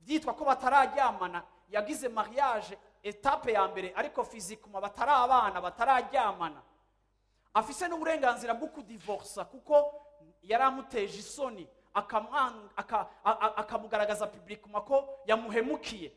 [0.00, 1.42] Byitwa ko batararyamana.
[1.70, 6.62] Yagize mariage etape ya mbere ariko fizikuma batari abana batararyamana.
[7.54, 9.94] Afise n'uburenganzira bwo kudivorsa kuko
[10.42, 11.68] yari amuteje isoni
[13.56, 16.12] akamugaragaza publikuma ko yamuhemukiye.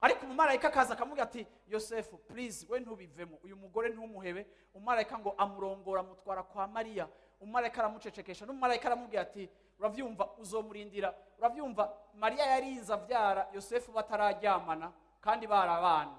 [0.00, 3.38] Ariko umumarayika akaza akamubwira ati yosefu please we ntubivemo.
[3.44, 4.46] Uyu mugore ntumuhebe.
[4.74, 7.08] Umumarayika ngo amurongora amutwara kwa mariya.
[7.40, 8.46] Umumarayika aramucecekesha.
[8.46, 11.14] N'umumarayika aramubwira ati uravyumva uzomurindira.
[11.38, 16.18] Uravyumva mariya yarinze avyara yosefu batararyamana kandi barabana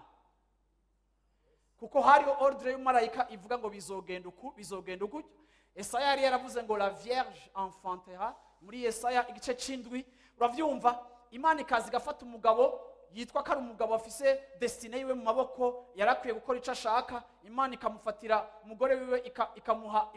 [1.84, 5.20] kuko hariho ordre y'umumarayika ivuga ngo bizogenda uku bizogenda uku
[5.76, 10.06] esaya yari yaravuze ngo la vierge enfantera muri yesaya igice c'indwi
[10.38, 10.96] uravyumva
[11.32, 12.80] imana ikaza igafata umugabo
[13.12, 17.74] yitwa ko ari umugabo afise desitine yiwe mu maboko yari akwiye gukora icyo ashaka imana
[17.76, 20.08] ikamufatira umugore wiwe ika- ikamuha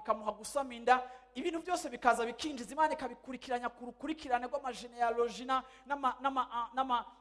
[0.77, 1.03] inda
[1.37, 2.73] ibintu byose bikaza bikinjiza.
[2.75, 4.49] Imana ikabikurikiranya ku rukurikirane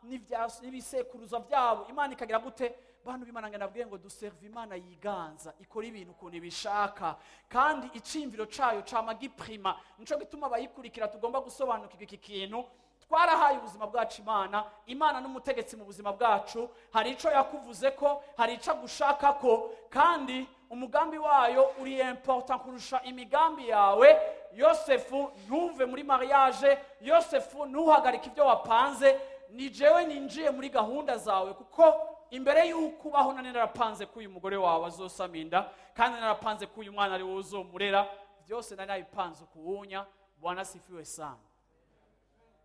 [0.08, 2.76] n'ibya- n'ibisekuruza byabo imana ikagira gute?
[3.06, 5.54] Bantu b'imana ngo nabwiye ngo duserve imana yiganza.
[5.62, 7.16] Ikora ibintu ukuntu ibishaka.
[7.48, 12.66] Kandi iciyumviro cayo cama giprima nico gituma abayikurikira tugomba gusobanukirwa iki kintu.
[13.06, 14.66] Twarahaye ubuzima bwacu imana.
[14.90, 16.66] Imana n'umutegetsi mu buzima bwacu.
[16.94, 23.70] Hari icyo yakuvuze ko hari icyo agushaka ko kandi umugambi wayo uri important kurusha imigambi
[23.70, 24.18] yawe.
[24.54, 26.78] Yosefu ntuve muri mariage.
[27.02, 29.20] Yosefu ntuhagarike ibyo wapanze.
[29.50, 31.96] Ni jewe ninjiye muri gahunda zawe kuko
[32.30, 36.92] imbere y'uko ubaho nari narapanze ko uyu mugore wawe azosama inda kandi narapanze ko uyu
[36.94, 38.08] mwana ari wowe uzomurera
[38.46, 40.06] byose nari nabipanze ukuwunya.
[40.38, 41.38] Bwana asifiwe sana.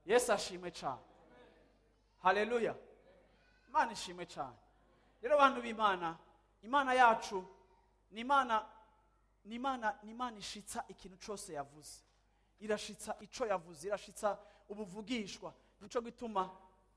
[0.06, 1.00] Yesu ashimwe cyane.
[2.22, 2.74] Haleluya
[3.68, 4.56] imana ishimwe cyane.
[5.22, 6.16] Rero abantu b'imana
[6.62, 7.44] imana yacu
[8.10, 8.66] ni imana
[9.44, 12.02] ni imana ni imana ishitsa ikintu cyose yavuze.
[12.60, 15.54] Irashitsa icyo yavuze irashitsa ubuvugishwa.
[15.80, 16.50] Nicyo gituma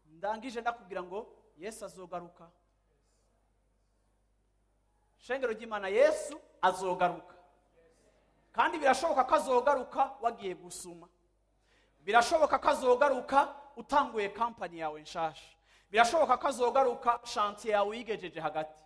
[0.05, 2.49] ndangije ndakubwira ngo yesu azogaruka.
[5.17, 7.35] Shengero ry'imana yesu azogaruka.
[8.51, 11.07] Kandi birashoboka ko azogaruka wagiye gusuma.
[12.03, 15.55] Birashoboka ko azogaruka utanguye kampani yawe nshasha.
[15.91, 18.82] Birashoboka ko azogaruka shantiye yawe uyigejeje hagati.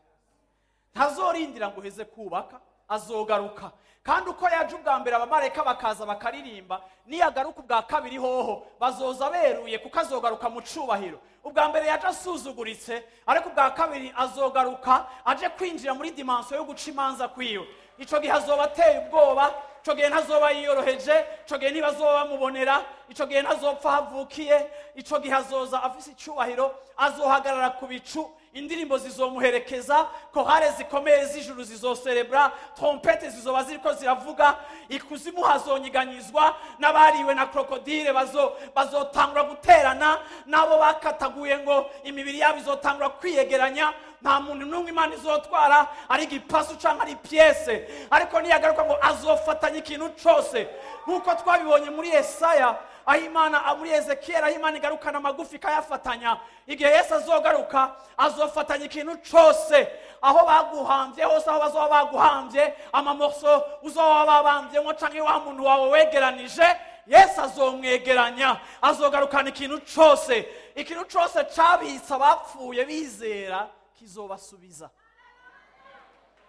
[0.96, 3.72] Ntazorindira ngo uheze kubaka azogaruka.
[4.04, 10.00] Kandi uko yaje ubwa mbere abamarayika bakaza bakaririmba niyagaruka ubwa kabiri hoho bazoza beruye kuko
[10.00, 16.58] azogaruka mu cubahiro ubwa mbere yaje asuzuguritse ariko ubwa kabiri azogaruka aje kwinjira muri dimansiyo
[16.58, 17.68] yo guca imanza kwiwe.
[18.00, 19.52] Icyo gihe azoba ateye ubwoba
[19.84, 22.80] icyo gihe ntazoba yiyoroheje icyo gihe ntibazoba bamubonera
[23.12, 28.24] icyo gihe ntazopfa havukiye icyo gihe azoza afise icyubahiro azohagarara ku bicu
[28.58, 34.56] indirimbo zizomuherekeza kohare zikomeye z'ijuru zizoserebura trompete zizoba ziriko ziravuga
[34.90, 43.94] ikuzimu hazonyiganyizwa n'abariwe na krokodile bazo- bazotangura guterana n'abo bakataguye ngo imibiri yabo izotangura kwiyegeranya
[44.22, 47.88] nta muntu n'umwe imana izotwara ari igipasu cyangwa ari piyese.
[48.10, 50.68] Ariko niyagaruka ngo azofatanya ikintu cyose
[51.08, 52.76] nk'uko twabibonye muri yesaya
[53.08, 56.38] aho imana muri ezekiyeli aho imana igarukana amagufi ikayafatanya.
[56.68, 59.88] Igihe yesu azogaruka azofatanya ikintu cyose.
[60.22, 66.68] Aho baguhambye hose aho bazoba baguhambye amamoso uzoba babambyemo cyangwa wa muntu wawe wegeranije
[67.08, 68.60] yesu azomwegeranya.
[68.82, 70.46] Azogarukana ikintu cyose.
[70.76, 74.90] Ikintu cyose cyabitse abapfuye bizera kizobasubiza.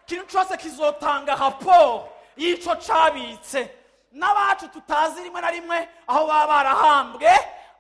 [0.06, 3.77] Ikintu cyose kizotanga raporo y'icyo cyabitse.
[4.12, 7.30] N'abacu tutazi rimwe na rimwe aho baba barahambwe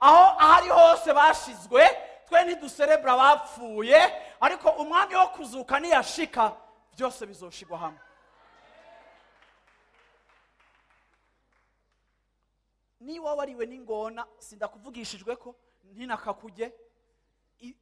[0.00, 1.82] aho ahari hose bashizwe
[2.28, 3.98] twe ntiduserebura abapfuye
[4.40, 6.52] ariko umwami wo kuzuka niyashika
[6.94, 8.00] byose bizoshigwa hamwe.
[13.00, 15.54] Niba wariwe n'ingona sindakuvugishijwe ko
[15.94, 16.72] ntinakakujye.
[17.60, 17.76] I-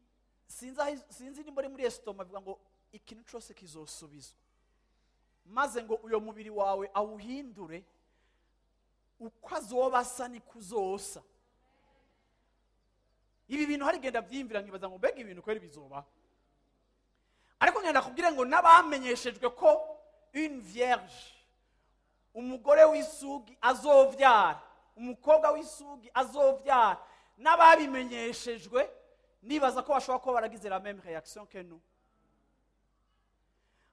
[0.49, 2.55] sinzi nimba uri muri esitoma bivuga ngo
[2.93, 4.39] ikintu cyose kizosubizwa.
[5.47, 7.85] Maze ngo uyo mubiri wawe awuhindure
[9.21, 11.23] uko azoba asa niko uzosa
[13.49, 16.05] ibi bintu hari genda byiyumvira nkibaza ngo mbega ibintu kweri bizoba?
[17.61, 19.71] Ariko ngenda kubwira ngo n'abamenyeshejwe ko
[20.35, 21.33] une vierge
[22.35, 24.61] umugore w'isugi azovyara
[24.97, 26.99] umukobwa w'isugi azovyara
[27.39, 28.91] n'ababimenyeshejwe
[29.43, 31.81] nibaza ko bashobora kuba baragize la même réaction que nous.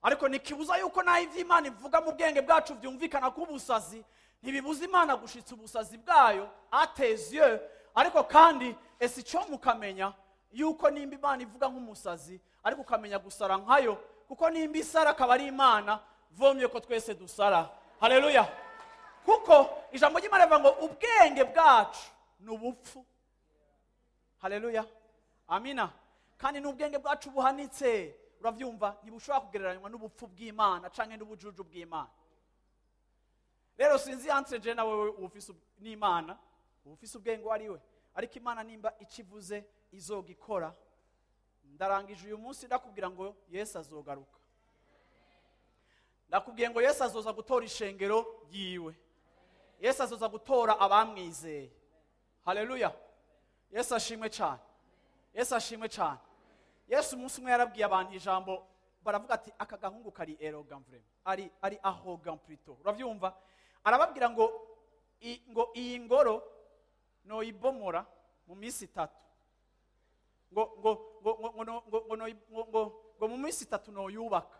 [0.01, 4.03] Ariko ntikibuza yuko naho iby'imana ivuga mu bwenge bwacu byumvikana ko ubusazi
[4.43, 7.39] ntibibuza imana gushitsa ubusazi bwayo ateze
[7.95, 10.13] ariko kandi ese icyo mukamenya?
[10.51, 13.95] Yuko nimba imana ivuga nk'umusazi ariko ukamenya gusara nkayo
[14.27, 15.99] kuko nimba isara akaba ari imana
[16.31, 17.69] vomye ko twese dusara.
[17.99, 18.43] Hareruya
[19.25, 22.01] kuko ijambo ry'imana rivuga ngo ubwenge bwacu
[22.39, 23.05] ni ubupfu.
[24.41, 24.85] Hareruya
[25.47, 25.89] amina.
[26.37, 28.15] Kandi n'ubwenge bwacu buhanitse.
[28.43, 32.11] Urabyumva ntibushobora kugereranywa n'ubupfu bw'imana cyangwa n'ubujuju bw'imana.
[33.77, 36.37] Rero sinzi yanse je nawe ufise n'imana
[36.85, 37.79] ufise ubwenge uwo ari we
[38.15, 40.73] ariko imana nimba icyo ivuze izoga ikora
[41.63, 44.37] ndarangije uyu munsi ndakubwira ngo yesu azogaruka.
[46.29, 48.93] Ndakubwiye ngo yesu azoza gutora ishengero ryiwe.
[49.81, 51.71] Yesu azoza gutora abamwizeye.
[52.45, 52.93] Hareruya
[53.71, 54.59] yesu ashimwe cyane.
[55.33, 56.19] Yesu ashimwe cyane.
[56.87, 58.67] Yesu umunsi umwe yarabwiye abantu ijambo
[59.03, 63.33] baravuga ati aka gahungu kari erogan vrema ari ari ahogan plutôt urabyumva?
[63.83, 64.45] Arababwira ngo
[65.51, 66.43] ngo iyi ngoro
[67.25, 68.05] noyibomora
[68.47, 69.15] mu minsi itatu.
[70.51, 70.91] Ngo ngo
[71.21, 72.81] ngo ngo ngo ngo ngo ngo ngo
[73.17, 74.59] ngo mu minsi itatu noyubaka.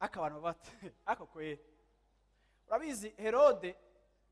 [0.00, 0.70] Aka abantu bate
[1.10, 1.58] ako kweri.
[2.68, 3.74] Urabizi herode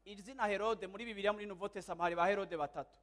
[0.05, 2.99] izina herode muri bibiliya muri nouveau testament hari ba herode batatu.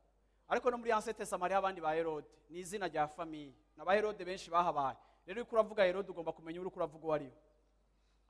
[0.47, 2.27] Ariko no muri ancien testament hariho abandi ba herode.
[2.49, 4.95] Ni izina rya famiye na ba herode benshi bahabaye.
[5.25, 7.35] Rero uriko uravuga herode ugomba kumenya uri uravuga uwo ari we.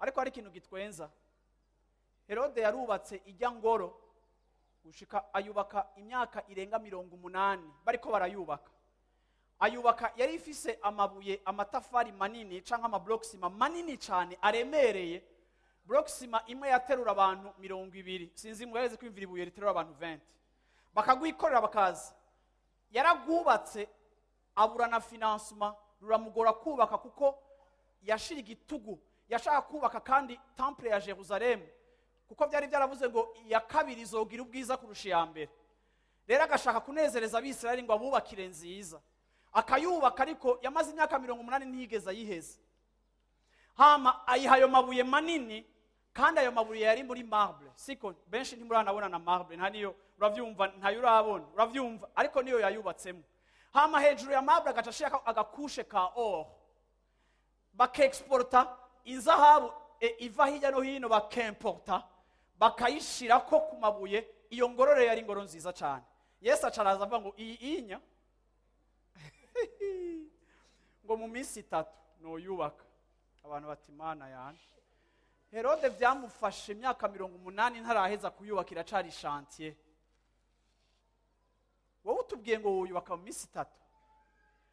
[0.04, 1.10] Ariko hari ikintu gitwenza.
[2.28, 4.00] Herode yarubatse ijya ngoro
[4.84, 8.72] gushika ayubaka imyaka irenga mirongo umunani bariko barayubaka.
[9.60, 15.24] Ayubaka yari ifise amabuye amatafari manini cyangwa amaburokisima manini cyane aremereye.
[15.86, 18.32] Burokisima imwe yaterura abantu mirongo ibiri.
[18.36, 20.20] Sinzi muhereze kwimvira ibuye riterura abantu 20
[20.94, 22.14] bakagwikorera bakaza
[22.92, 23.88] yaragwubatse
[24.56, 27.40] abura na finansima ruramugora kubaka kuko
[28.04, 31.64] yashira igitugu yashaka kubaka kandi temple ya jerusalemu
[32.28, 35.52] kuko byari byaravuze ngo iya kabiri izogira ubwiza kurusha iya mbere.
[36.28, 39.02] Rero agashaka kunezereza abisirayeli ngo abubakire nziza.
[39.54, 42.58] Akayubaka ariko yamaze imyaka mirongo umunani ntiyigeze ayiheza.
[43.78, 45.66] Hama ayiha ayo mabuye manini
[46.14, 47.70] kandi ayo mabuye yari muri marble.
[47.76, 53.24] Siko benshi ntimuranabona na marble nta niyo urabyumva ntayo urabona urabyumva ariko niyo yayubatsemo.
[53.74, 56.46] Hama hejuru ya marble agaca ashirako agakushe ka or
[57.74, 62.04] bakexporta inzahabu e, iva hirya no hino bakemporta
[62.60, 66.04] bakayishirako ku mabuye iyo ngorore yari ingoro nziza cyane
[66.42, 68.00] yesu acaraza avuga ngo iyi inya?
[71.06, 72.84] Ngo mu minsi itatu nuyubaka
[73.44, 74.60] abantu bati imana yane
[75.52, 79.76] herode byamufashe imyaka mirongo umunani ntaraheza kuyubaka iracari shantiye
[82.04, 83.80] wowe utubwiye ngo wuyubaka mu minsi itatu?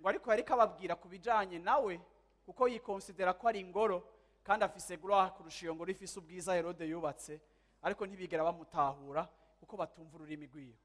[0.00, 2.00] Ngo ariko yari kababwira ku bijanye nawe
[2.44, 4.02] kuko yikonsidera ko ari ingoro
[4.42, 7.40] kandi afise gloire kurusha iyo ngoro ifise ubwiza herode yubatse
[7.82, 9.28] ariko ntibigera bamutahura
[9.60, 10.76] kuko batumva ururimi rwiwe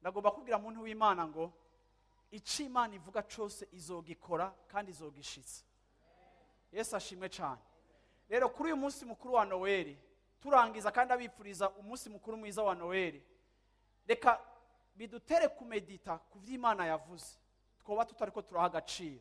[0.00, 1.52] ndagomba kubwira muntu w'imana ngo
[2.30, 5.64] icyo imana ivuga cyose izogikora kandi izogishitsa
[6.72, 7.62] yesu ashimwe cyane.
[8.28, 9.96] Rero kuri uyu munsi mukuru wa noweli
[10.40, 13.24] turangiza kandi abifuriza umunsi mukuru mwiza wa noweli
[14.06, 14.36] reka
[14.94, 17.38] bidutere kumedita ku byo imana yavuze.
[17.80, 19.20] Twaba tutari ko turaha agaciro.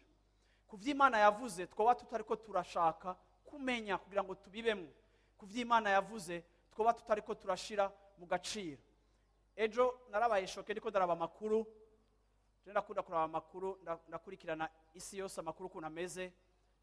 [0.67, 3.15] Ku byo imana yavuze twaba tutari ko turashaka
[3.57, 4.85] kumenya kugira ngo tubibemo
[5.37, 8.77] ku byo imana yavuze twaba tutari ko turashira mu gaciro.
[9.55, 11.65] Ejo narabaye shoke ndiko ndaraba amakuru
[12.65, 16.33] ndakunda kuraba amakuru nda- ndakurikirana isi yose amakuru ukuntu ameze.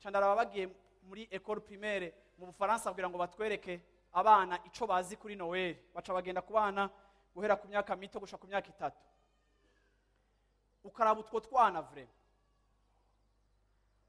[0.03, 0.67] Ca ndaraba bagiye
[1.07, 3.81] muri ecole primaire mu bufaransa kugira ngo batwereke
[4.13, 5.77] abana ico bazi kuri noel.
[5.95, 6.91] Baca bagenda ku bana
[7.35, 8.99] guhera ku myaka mito gushika ku myaka itatu.
[10.85, 12.11] Ukaraba utwo twana vrema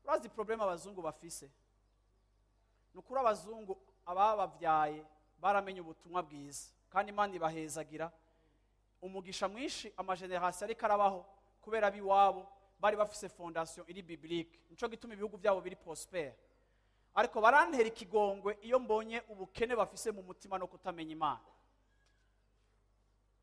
[0.06, 1.50] urazi probleme abazungu bafise.
[2.96, 5.04] Ni ukuri abazungu abababyaye
[5.40, 6.72] baramenye ubutumwa bwiza.
[6.90, 8.08] Kandi imana ibahezagira
[9.02, 11.26] umugisha mwinshi amajenerasiyo ariko arabaho
[11.62, 12.48] kubera ab'iwabo
[12.80, 16.36] bari bafise fondasiyo iri bibilike nico gituma ibihugu byabo biri prospere
[17.16, 21.44] ariko barantera ikigongwe iyo mbonye ubukene bafise mu mutima no kutamenya imana.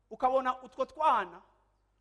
[0.09, 1.41] Ukabona utwo twana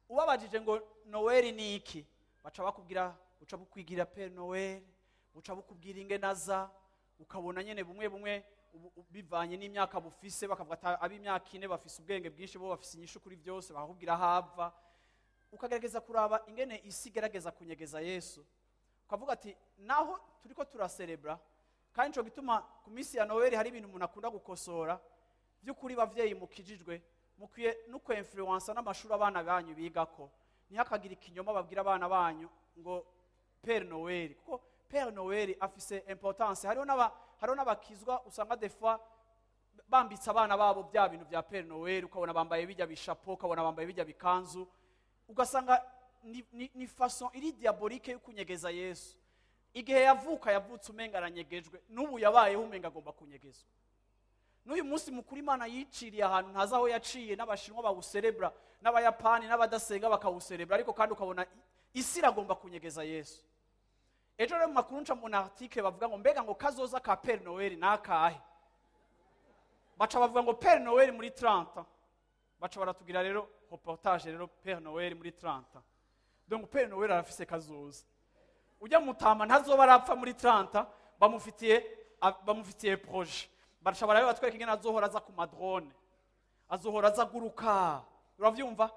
[0.09, 2.07] ubabajije ngo noweli ni iki?
[2.45, 4.87] Baca bakubwira buca bukwigira pe noweli
[5.35, 6.71] buca bukubwira ingenaza
[7.23, 8.45] ukabona nyene bumwe bumwe
[9.11, 13.73] bivanye n'imyaka bufise bakavuga ati ab'imyaka ine bafise ubwenge bwinshi bo bafise inyishu kuri byose
[13.73, 14.73] bakakubwira hava
[15.53, 18.41] ukagerageza kuraba ingene isi igerageza kunyegeza yesu.
[19.07, 21.39] Ukavuga ati naho turiko turaserebra
[21.93, 24.97] kandi nico gituma ku minsi ya noweli hari ibintu umuntu akunda gukosora.
[25.63, 27.03] By'ukuri bavyeyi mukijijwe
[27.39, 30.31] mukwiye no kwinfluensa n'amashuri abana banyu bigako.
[30.73, 33.05] Ntihakagire ikinyoma babwira abana banyu ngo
[33.63, 39.01] pere noweli kuko pere noweli afise importance hariho n'aba- hariho n'abakizwa usanga fois
[39.89, 44.05] bambitse abana babo bya bintu bya pere noweli ukabona bambaye bijya bishapo ukabona bambaye bijya
[44.05, 44.69] bikanzu
[45.29, 45.83] ugasanga
[46.25, 46.45] ni,
[46.87, 49.17] façon iri diabolike yo kunyegeza yesu.
[49.75, 51.81] Igihe yavuka yavutse umenga aranyegejwe.
[51.89, 53.67] N'ubu yabayeho umenga agomba kunyegezwa.
[54.67, 58.53] N'uyu munsi mukuru imana yiciriye ahantu ntazi aho yaciye n'abashinwa bawuserebra
[58.83, 61.43] n'abayapani n'abadasenga bakawuserebra ariko kandi ukabona
[61.95, 63.43] isi iragomba kunyegeza yesu.
[64.39, 67.77] Ejo rero mu makuru nca mu article bavuga ngo mbega ngo kazoza ka pere noweli
[67.77, 68.41] ni akahe
[69.97, 71.85] baca bavuga ngo pere noweli muri 30
[72.61, 75.63] baca baratubwira rero reportage rero pere noweli muri 30
[76.49, 78.05] donc pere noweli arafise kazoza.
[78.81, 80.87] Ujya mutama ntazoba arapfa muri 30
[81.19, 81.87] bamufitiye
[82.47, 83.49] bamufitiye projet.
[83.83, 85.91] Baca barabe batwereka ingene azohora aza ku madrone.
[86.69, 88.03] Azohora aza aguruka.
[88.39, 88.91] Uravyumva?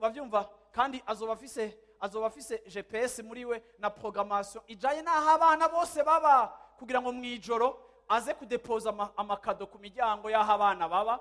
[0.00, 0.48] Bavyumva?
[0.72, 6.52] Kandi azoba afise azoba afise gps muri we na programmation ijanye n'aho abana bose baba
[6.78, 7.68] kugira ngo mw'ijoro
[8.08, 11.16] aze kudepoza ama- amakado ku miryango y'aho abana baba.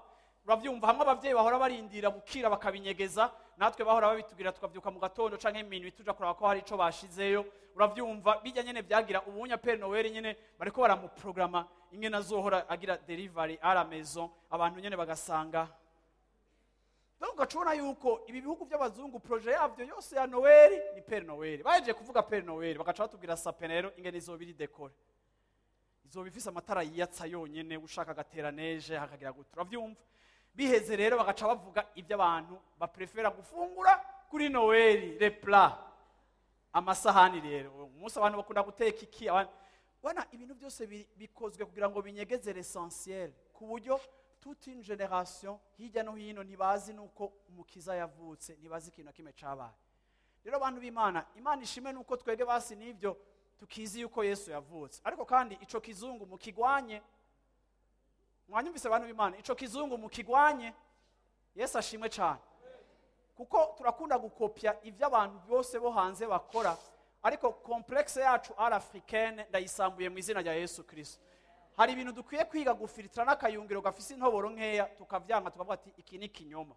[0.45, 5.91] Uravyumva hamwe abavyeyi bahora barindira bukira bakabinyegeza natwe bahora babitubwira tukavyuka mu gatondo canke minwi
[5.95, 7.45] tuja kuraba ko hari ico bashizeyo.
[7.75, 11.63] Uravyumva bijya nyene vyagira ubunya pere noweli nyene bariko baramuprograma
[11.95, 12.99] ingene azohora agira
[13.73, 15.67] la maison abantu nyene bagasanga
[17.23, 21.63] donc ugaca ubona yuko ibi bihugu by'abazungu proje yabyo yose ya noweli ni pere noweli
[21.63, 24.93] bahejeje kuvuga pere noweli bagaca batubwira sape rero ingene izoba iri dekore
[26.05, 30.01] izoba ifise amatara yiyatsa yonyene ushaka agatera neje hakagira gute uravyumva
[30.55, 33.95] biheze rero bagaca bavuga ibyo abantu baprefera gufungura
[34.29, 35.79] kuri noweli plat.
[36.73, 37.85] Amasahani rero.
[37.85, 39.29] Umunsi abantu bakunda guteka iki?
[39.29, 39.51] Abantu
[40.03, 43.31] wana ibintu byose bi- bikozwe kugira ngo binyegeze l'essentiel.
[43.53, 43.99] Ku buryo
[44.43, 49.73] toute une génération hirya no hino ntibazi nuko umukiza yavutse ntibazi ikintu na kimwe cabaye
[50.43, 53.17] rero abantu b'imana imana ishimwe nuko twebwe basi n'ibyo
[53.59, 55.01] tukizi yuko yesu yavutse.
[55.03, 57.01] Ariko kandi ico kizungu mukigwanye
[58.47, 60.73] mwanyumvise abantu b'imana ico kizungu mukigwanye
[61.55, 62.39] yesu ashimwe cyane
[63.35, 66.77] kuko turakunda gukopya ibyo abantu bose bo hanze bakora
[67.23, 71.23] ariko komplekse yacu ari africaine ndayisambuye mu izina rya yesu kirisito
[71.77, 76.75] hari ibintu dukwiye kwiga gufilitira n'akayungiro gafise intoboro nkeya tukavyanga tukavuga ati iki ni kinyoma.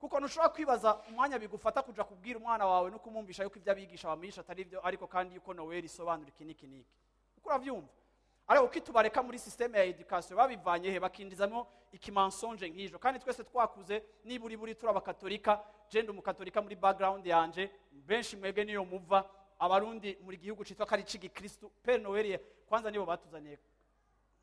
[0.00, 4.40] Kuko ntushobora kwibaza umwanya bigufata kuja kubwira umwana wawe no kumwumvisha yuko ibyo abigisha bamwigisha
[4.40, 6.90] atari byo ariko kandi yuko noweli isobanura iki n'iki n'iki
[7.34, 7.88] kuko uravyumva.
[8.48, 10.98] Ariko uko itubareka muri sisiteme ya education babivanye he?
[11.00, 12.98] Bakindizamo ikimansonje nk'ijo.
[12.98, 18.84] Kandi twese twakuze niburi buri turi abakatolika jenda umukatolika muri background yanje benshi mwebwe niyo
[18.84, 19.22] muva
[19.58, 22.34] abarundi muri gihugu citwa ko ari c'igikristu pere noweli
[22.66, 23.58] kwanza nibo batuzaniye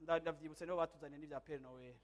[0.02, 2.00] nda- ndavyibutse nibo batuzaniye n'ivya pere noweli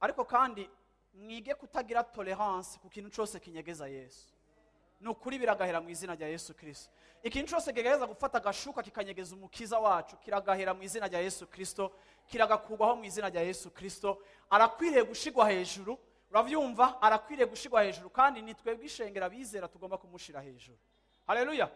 [0.00, 0.70] ariko kandi
[1.14, 4.28] mwige kutagira tolerance ku kintu cyose kinyegeza yesu.
[5.00, 6.90] Ni ukuri biragahera mu izina rya yesu kirisito
[7.22, 11.92] ikintu cyose kigerageza gufata agashuka kikanyegeza umukiza wacu kiragahera mu izina rya yesu kirisito
[12.26, 15.98] kiragakurwaho mu izina rya yesu kirisito arakwiriye gushigwa hejuru
[16.30, 20.78] urabyumva arakwiriye gushigwa hejuru kandi ni twebwe ishengera abizera tugomba kumushira hejuru.
[21.26, 21.70] Haleluya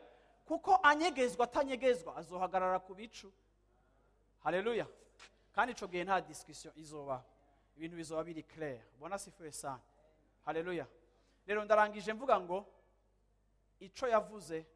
[0.52, 3.32] kuko anyegezwa atanyegezwa azohagarara ku bicu.
[4.44, 4.86] Haleluya
[5.54, 7.24] kandi ico gihe nta discussion izobaho
[7.76, 9.80] ibintu bizoba biri clair bona sifuye sana
[10.44, 10.86] haleluya
[11.46, 12.66] rero ndarangije mvuga ngo
[13.80, 14.66] ico yavuze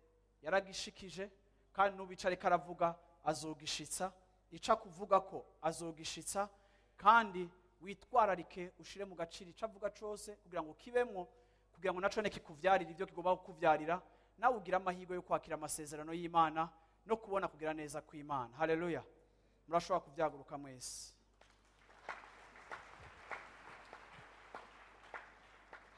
[0.43, 1.31] yaragishikije
[1.73, 4.13] kandi n'ubica ariko aravuga azogishitsa.
[4.51, 6.49] Ico akuvuga ko azogishitsa.
[6.97, 7.49] Kandi
[7.83, 9.51] witwararike ushire mu gaciro.
[9.51, 11.29] Ico avuga cose kugira ngo kibemwo
[11.75, 14.01] kugira ngo naco ne kikuvyarire ibyo kigomba kukuvyarira.
[14.39, 16.69] Nawe ugira amahirwe yo kwakira amasezerano y'imana
[17.07, 18.57] no kubona kugira neza kw'imana.
[18.57, 19.03] Haleluya
[19.67, 21.15] murashobora kubyaguruka mwese.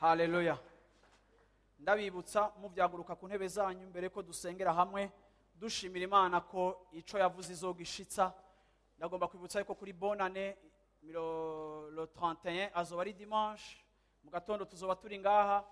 [0.00, 0.58] Haleluya
[1.78, 5.10] ndabibutsa mubyaguruka ku ntebe zanyu mbere ko dusengera hamwe
[5.54, 8.34] dushimira imana ko ico yavuze izogishitsa.
[8.98, 10.56] Ndagomba kwibutsa yuko kuri bonane
[11.02, 13.78] miro- lo 31 azoba ari dimanche.
[14.22, 15.64] Mu gatondo tuzoba turi ngaha.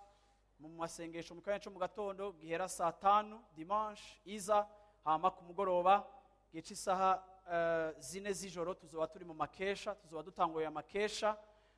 [0.59, 4.69] Mu masengesho mu kanya co mu gatondo gihera saa tanu dimanche iza
[5.05, 6.07] hama ku mugoroba
[6.51, 11.37] gihe c'isaha eh, zine z'ijoro tuzoba turi mu makesha tuzoba dutanguye amakesha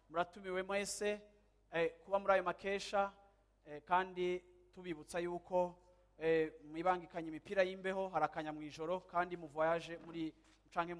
[0.09, 1.21] muratumiwe mwese
[1.73, 3.13] eh, kuba muri ayo makesha
[3.67, 5.79] eh, kandi tubibutsa yuko
[6.65, 10.35] mwibangikanye imipira y'imbeho harakanya mu ijoro kandi mu voyage muri
[10.71, 10.95] canke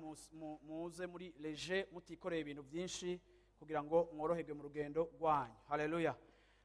[0.63, 3.21] muze muri leger mutikoreye ibintu byinshi
[3.59, 5.59] kugira ngo mworoherwe mu rugendo rwanyu.
[5.69, 6.15] Haleluya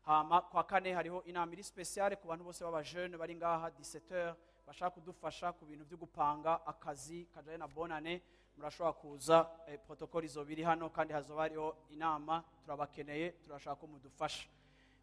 [0.05, 4.35] hama kwa kane hariho inama iri speciale ku bantu bose b'abajene bari ngaha 17h
[4.67, 8.21] bashaka kudufasha ku bintu byo gupanga akazi kajanye na bonane.
[8.57, 12.43] Murashobora kuza eh, protocole izo biri hano kandi hazoba hariho inama.
[12.61, 14.47] Turabakeneye turashaka ko mudufasha.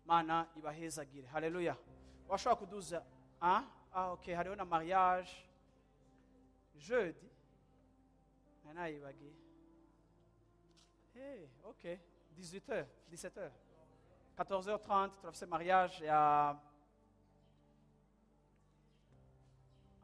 [0.06, 1.26] Mana ibahezagire.
[1.26, 1.76] Haleluya.
[2.28, 3.02] Washobora kuduza
[3.40, 3.62] ah?
[3.92, 5.30] ah, okay hariho na mariage.
[6.78, 7.28] Jeudi.
[8.64, 9.32] Nari nayibagiye
[11.14, 11.96] hey, okay
[12.38, 13.50] 18h 17h
[14.38, 16.20] 14h30 turafise mariage ya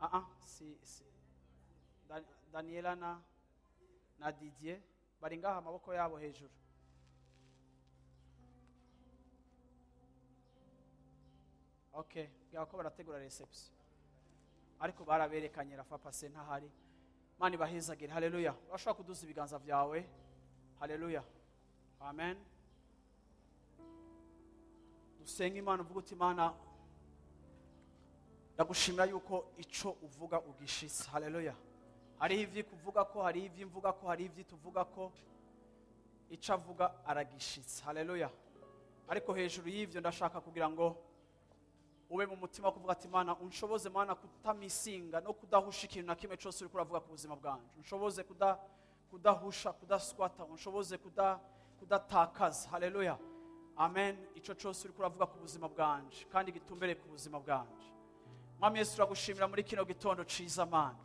[0.01, 1.05] ah ah si, si.
[2.09, 3.21] Dan, daniela na
[4.19, 4.81] na didier.
[5.21, 6.53] Bari ngaha amaboko yabo hejuru.
[11.93, 13.73] Okay bwaba ko barategura reception.
[14.81, 16.71] Ariko baraberekanye rafa pase ntahari.
[17.39, 18.13] Mana ibahezagire.
[18.13, 19.99] Haleluya urashobora kuduza ibiganza byawe.
[20.81, 21.25] Haleluya
[22.01, 22.37] amen.
[25.27, 26.55] Dusenga imana uvuga uti imana
[28.55, 31.55] ndagushimira yuko ico uvuga ugishitse haleluya
[32.19, 35.13] hariho ivyo kuvuga ko hariho ivyo mvuga ko hariho ivyo tuvuga ko
[36.31, 37.85] ico avuga aragishitse.
[37.85, 38.31] Haleluya
[39.09, 40.97] ariko hejuru y'ivyo ndashaka kugira ngo
[42.11, 46.65] ube mu mutima kuvuga ati mana unshoboze mana kutamisinga no kudahusha ikintu na kimwe cyose
[46.65, 47.67] uri kuravuga ku buzima bwanjye.
[47.79, 48.59] Unshoboze kuda
[49.11, 50.45] kudahusha kudaswata.
[50.47, 51.39] Unshoboze kuda
[51.79, 52.69] kudatakaza.
[52.71, 53.19] Haleluya
[53.77, 54.17] amen.
[54.35, 57.87] Ico cyose uri kuravuga ku buzima bwanje kandi gitumbere ku buzima bwanje
[58.59, 60.97] mwami yesu turagushimira muri kino gitondo ciza mana.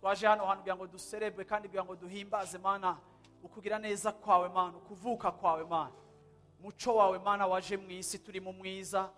[0.00, 2.96] Twaje hano hantu kugira ngo duserebwe kandi kugira ngo duhimbaze mana
[3.42, 5.92] ukugira neza kwawe mana ukuvuka kwawe mana.
[6.60, 9.10] Muco wawe mana waje mu isi turi mu mwiza.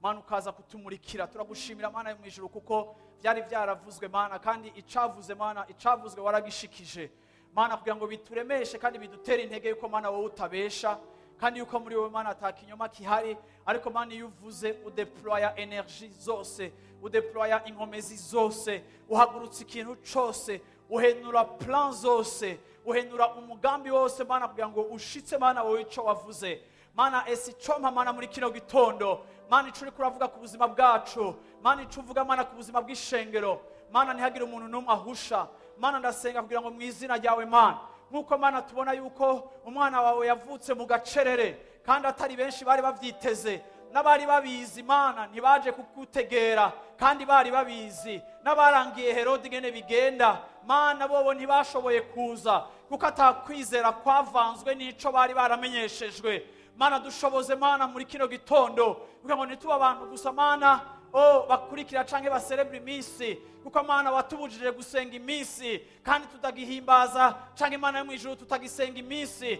[0.00, 1.26] Mana ukaza kutumurikira.
[1.26, 7.10] Turagushimira mana yo mu ijuru kuko byari byaravuzwe mana kandi icavuze mana icavuzwe waragishikije.
[7.54, 10.98] Mana kugira ngo bituremeshe kandi bidutere intege yuko mana wowe utabesha.
[11.40, 16.72] Kandi yuko muri wowe mana ata kinyoma kihari ariko mana iyo uvuze udeploya energy zose
[17.02, 20.60] udeploya inkomezi zose uhagurutsa ikintu cose
[20.90, 24.24] uhenura plan zose uhindura umugambi wose.
[24.24, 26.60] Mana kugira ngo ushitse mana wowe icyo wavuze.
[26.94, 29.20] Mana ese icompa mana muri kino gitondo.
[29.50, 31.34] Mana ico uriko uravuga ku buzima bwacu.
[31.62, 33.60] Mana ico uvuga mana ku buzima bw'ishengero.
[33.92, 35.48] Mana ntihagire umuntu n'umwe ahusha.
[35.78, 37.78] Mana ndasenga kugira ngo mu izina ryawe mana.
[38.10, 43.60] Nk'uko mana tubona yuko umwana wawe yavutse mu gacerere kandi atari benshi bari bavyiteze
[43.92, 48.22] n'abari babizi mana ntibaje kugutegera kandi bari babizi.
[48.44, 56.46] N'abarangiye herode ingene bigenda mana bobo ntibashoboye kuza kuko atakwizera kwavanzwe n'ico bari baramenyeshejwe.
[56.76, 58.94] Mana dushoboze mana muri kino gitondo.
[59.20, 60.80] Kugira ngo ntitube abantu gusa mana
[61.48, 68.12] bakurikira canke baserebura iminsi kuko mana watubujije gusenga iminsi kandi tutagihimbaza canke imana yo mu
[68.12, 69.58] ijuru tutagisenga iminsi.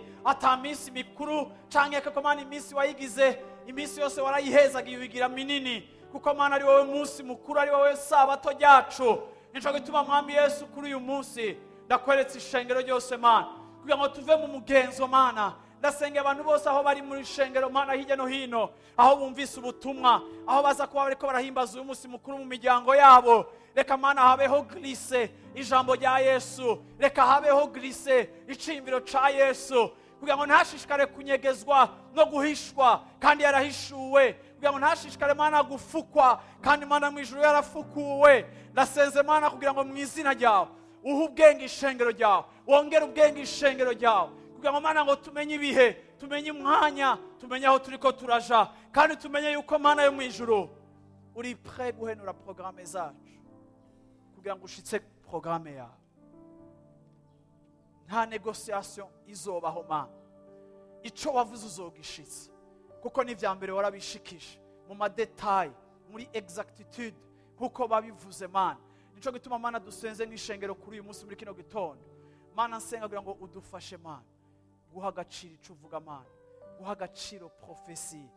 [0.62, 6.64] Minsi mikuru canke koko mana iminsi wayigize iminsi yose warayihezagiye uyigira minini kuko mana ari
[6.64, 9.18] wowe munsi mukuru ari wowe sabato ryacu.
[9.54, 13.46] Nico gituma mwami yesu kuri uyu munsi ndakweretse ishengero ryose mana.
[13.80, 18.16] Kugira ngo tuve mu mugenzo mana ndasengera abantu bose aho bari muri shengero mana hirya
[18.16, 22.94] no hino aho bumvise ubutumwa aho baza kuba bariko barahimbaza uyu munsi mukuru mu miryango
[22.94, 23.46] yabo.
[23.74, 26.82] Reka mana habeho grise ijambo rya yesu.
[26.98, 29.90] Reka habeho girise icimbiro ca yesu.
[30.20, 34.32] Kugira ngo ntashishikare kunyegezwa no guhishwa kandi yarahishuwe.
[34.32, 38.46] Kugira ngo ntashishikare mana gufukwa kandi mana mu ijoro yarafukuwe.
[38.72, 40.68] Ndasenze mana kugira ngo mu izina ryawe
[41.04, 46.50] uhe ubwenge ishengero ryawe wongere ubwenge ishengero ryawe kugira ngo mana ngo tumenye ibihe tumenye
[46.52, 50.68] umwanya tumenye aho turiko turaja kandi tumenye yuko mana yo mu ijuru
[51.36, 53.20] uri pre guhenura porogaramu zacu.
[54.34, 54.98] Kugira ngo ushitse
[55.28, 55.98] porogaramu yawe.
[58.08, 60.08] Nta negosiyasiyo izobaho mana.
[61.02, 62.50] Icyo wavuze uzogishitse.
[63.02, 64.58] Kuko n'ibya mbere warabishikije.
[64.88, 65.70] Mu madetayi
[66.10, 67.16] muri exactitude
[67.56, 68.78] nk'uko babivuze mana.
[69.14, 72.00] Nico gituma mana dusenze nk'ishengero kuri uyu munsi muri kino gitondo.
[72.56, 74.24] Mana nsenga kugira ngo udufashe mana
[74.92, 76.26] guha agaciro icyo uvuga amana
[76.78, 78.28] guha agaciro porofesi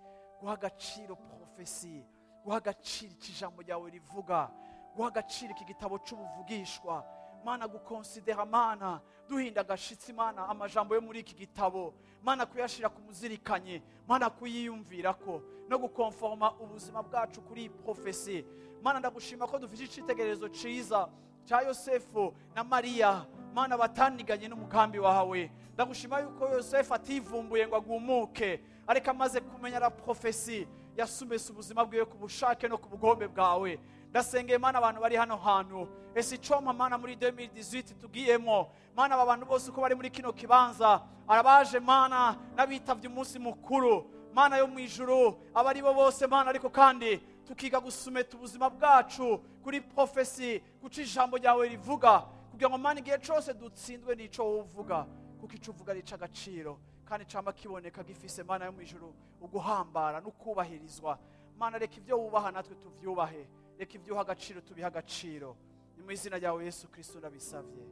[0.42, 2.06] guha agaciro porofesi
[2.44, 4.50] guha agaciro iki ijambo ryawe rivuga.
[4.96, 7.04] Guha agaciro iki gitabo cy'ubuvugishwa.
[7.46, 9.02] Mana gukonsidera mana.
[9.28, 10.48] Duhinda agashitsi mana.
[10.48, 11.94] Amajambo yo muri iki gitabo.
[12.24, 13.84] Mana kuyashira ku muzirikanye.
[14.08, 18.46] Mana kuyiyumvira ko no gukonforma ubuzima bwacu kuri iyi porofesi
[18.82, 21.10] mana ndagushima ko dufite icyitegererezo cyiza
[21.46, 25.52] cya yosefu na mariya mana bataniganye n'umugambi wawe.
[25.74, 30.68] Ndagushima yuko yosefu ativumbuye ngo agumuke ariko amaze kumenya la porofesi
[30.98, 33.80] yasumese ubuzima bwiwe ku bushake no ku bugombe bwawe.
[34.10, 35.88] Ndasengeye mana abantu bari hano hantu.
[36.16, 38.70] Ese icoma mana muri 2018 tugiyemo?
[38.96, 44.06] Mana aba bantu bose uko bari muri kino kibanza arabaje mana n'abitavye umunsi mukuru.
[44.34, 49.38] Mana yo mu ijuru aba ari bo bose mana ariko kandi tukiga gusumeta ubuzima bwacu
[49.64, 52.20] kuri porofesi guca ijambo ryawe rivuga
[52.54, 55.06] kugira ngo mana igihe cyose dutsindwe n'ico wowe uvuga
[55.42, 59.10] kuko ico uvuga rica agaciro kandi camba kiboneka gifise mana yo mu ijuru
[59.42, 61.18] uguhambara no kubahirizwa
[61.58, 63.48] mana reka ibyo wubaha natwe tuvyubahe
[63.80, 65.56] reka ibyo uha agaciro tubihe agaciro.
[65.98, 67.84] Ni mu izina ryawe yesu kristo ndabisavye.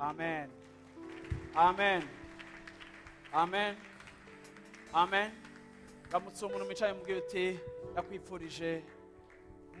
[0.00, 0.48] Amen.
[1.54, 2.02] Amen.
[3.32, 3.76] Amen.
[4.92, 5.30] Amen.
[6.12, 7.58] Ramutse umuntu mwicaye mubwira uti
[7.92, 8.82] ndakwifurije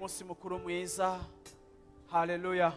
[0.02, 1.20] umunsi mukuru mwiza
[2.10, 2.72] haleluya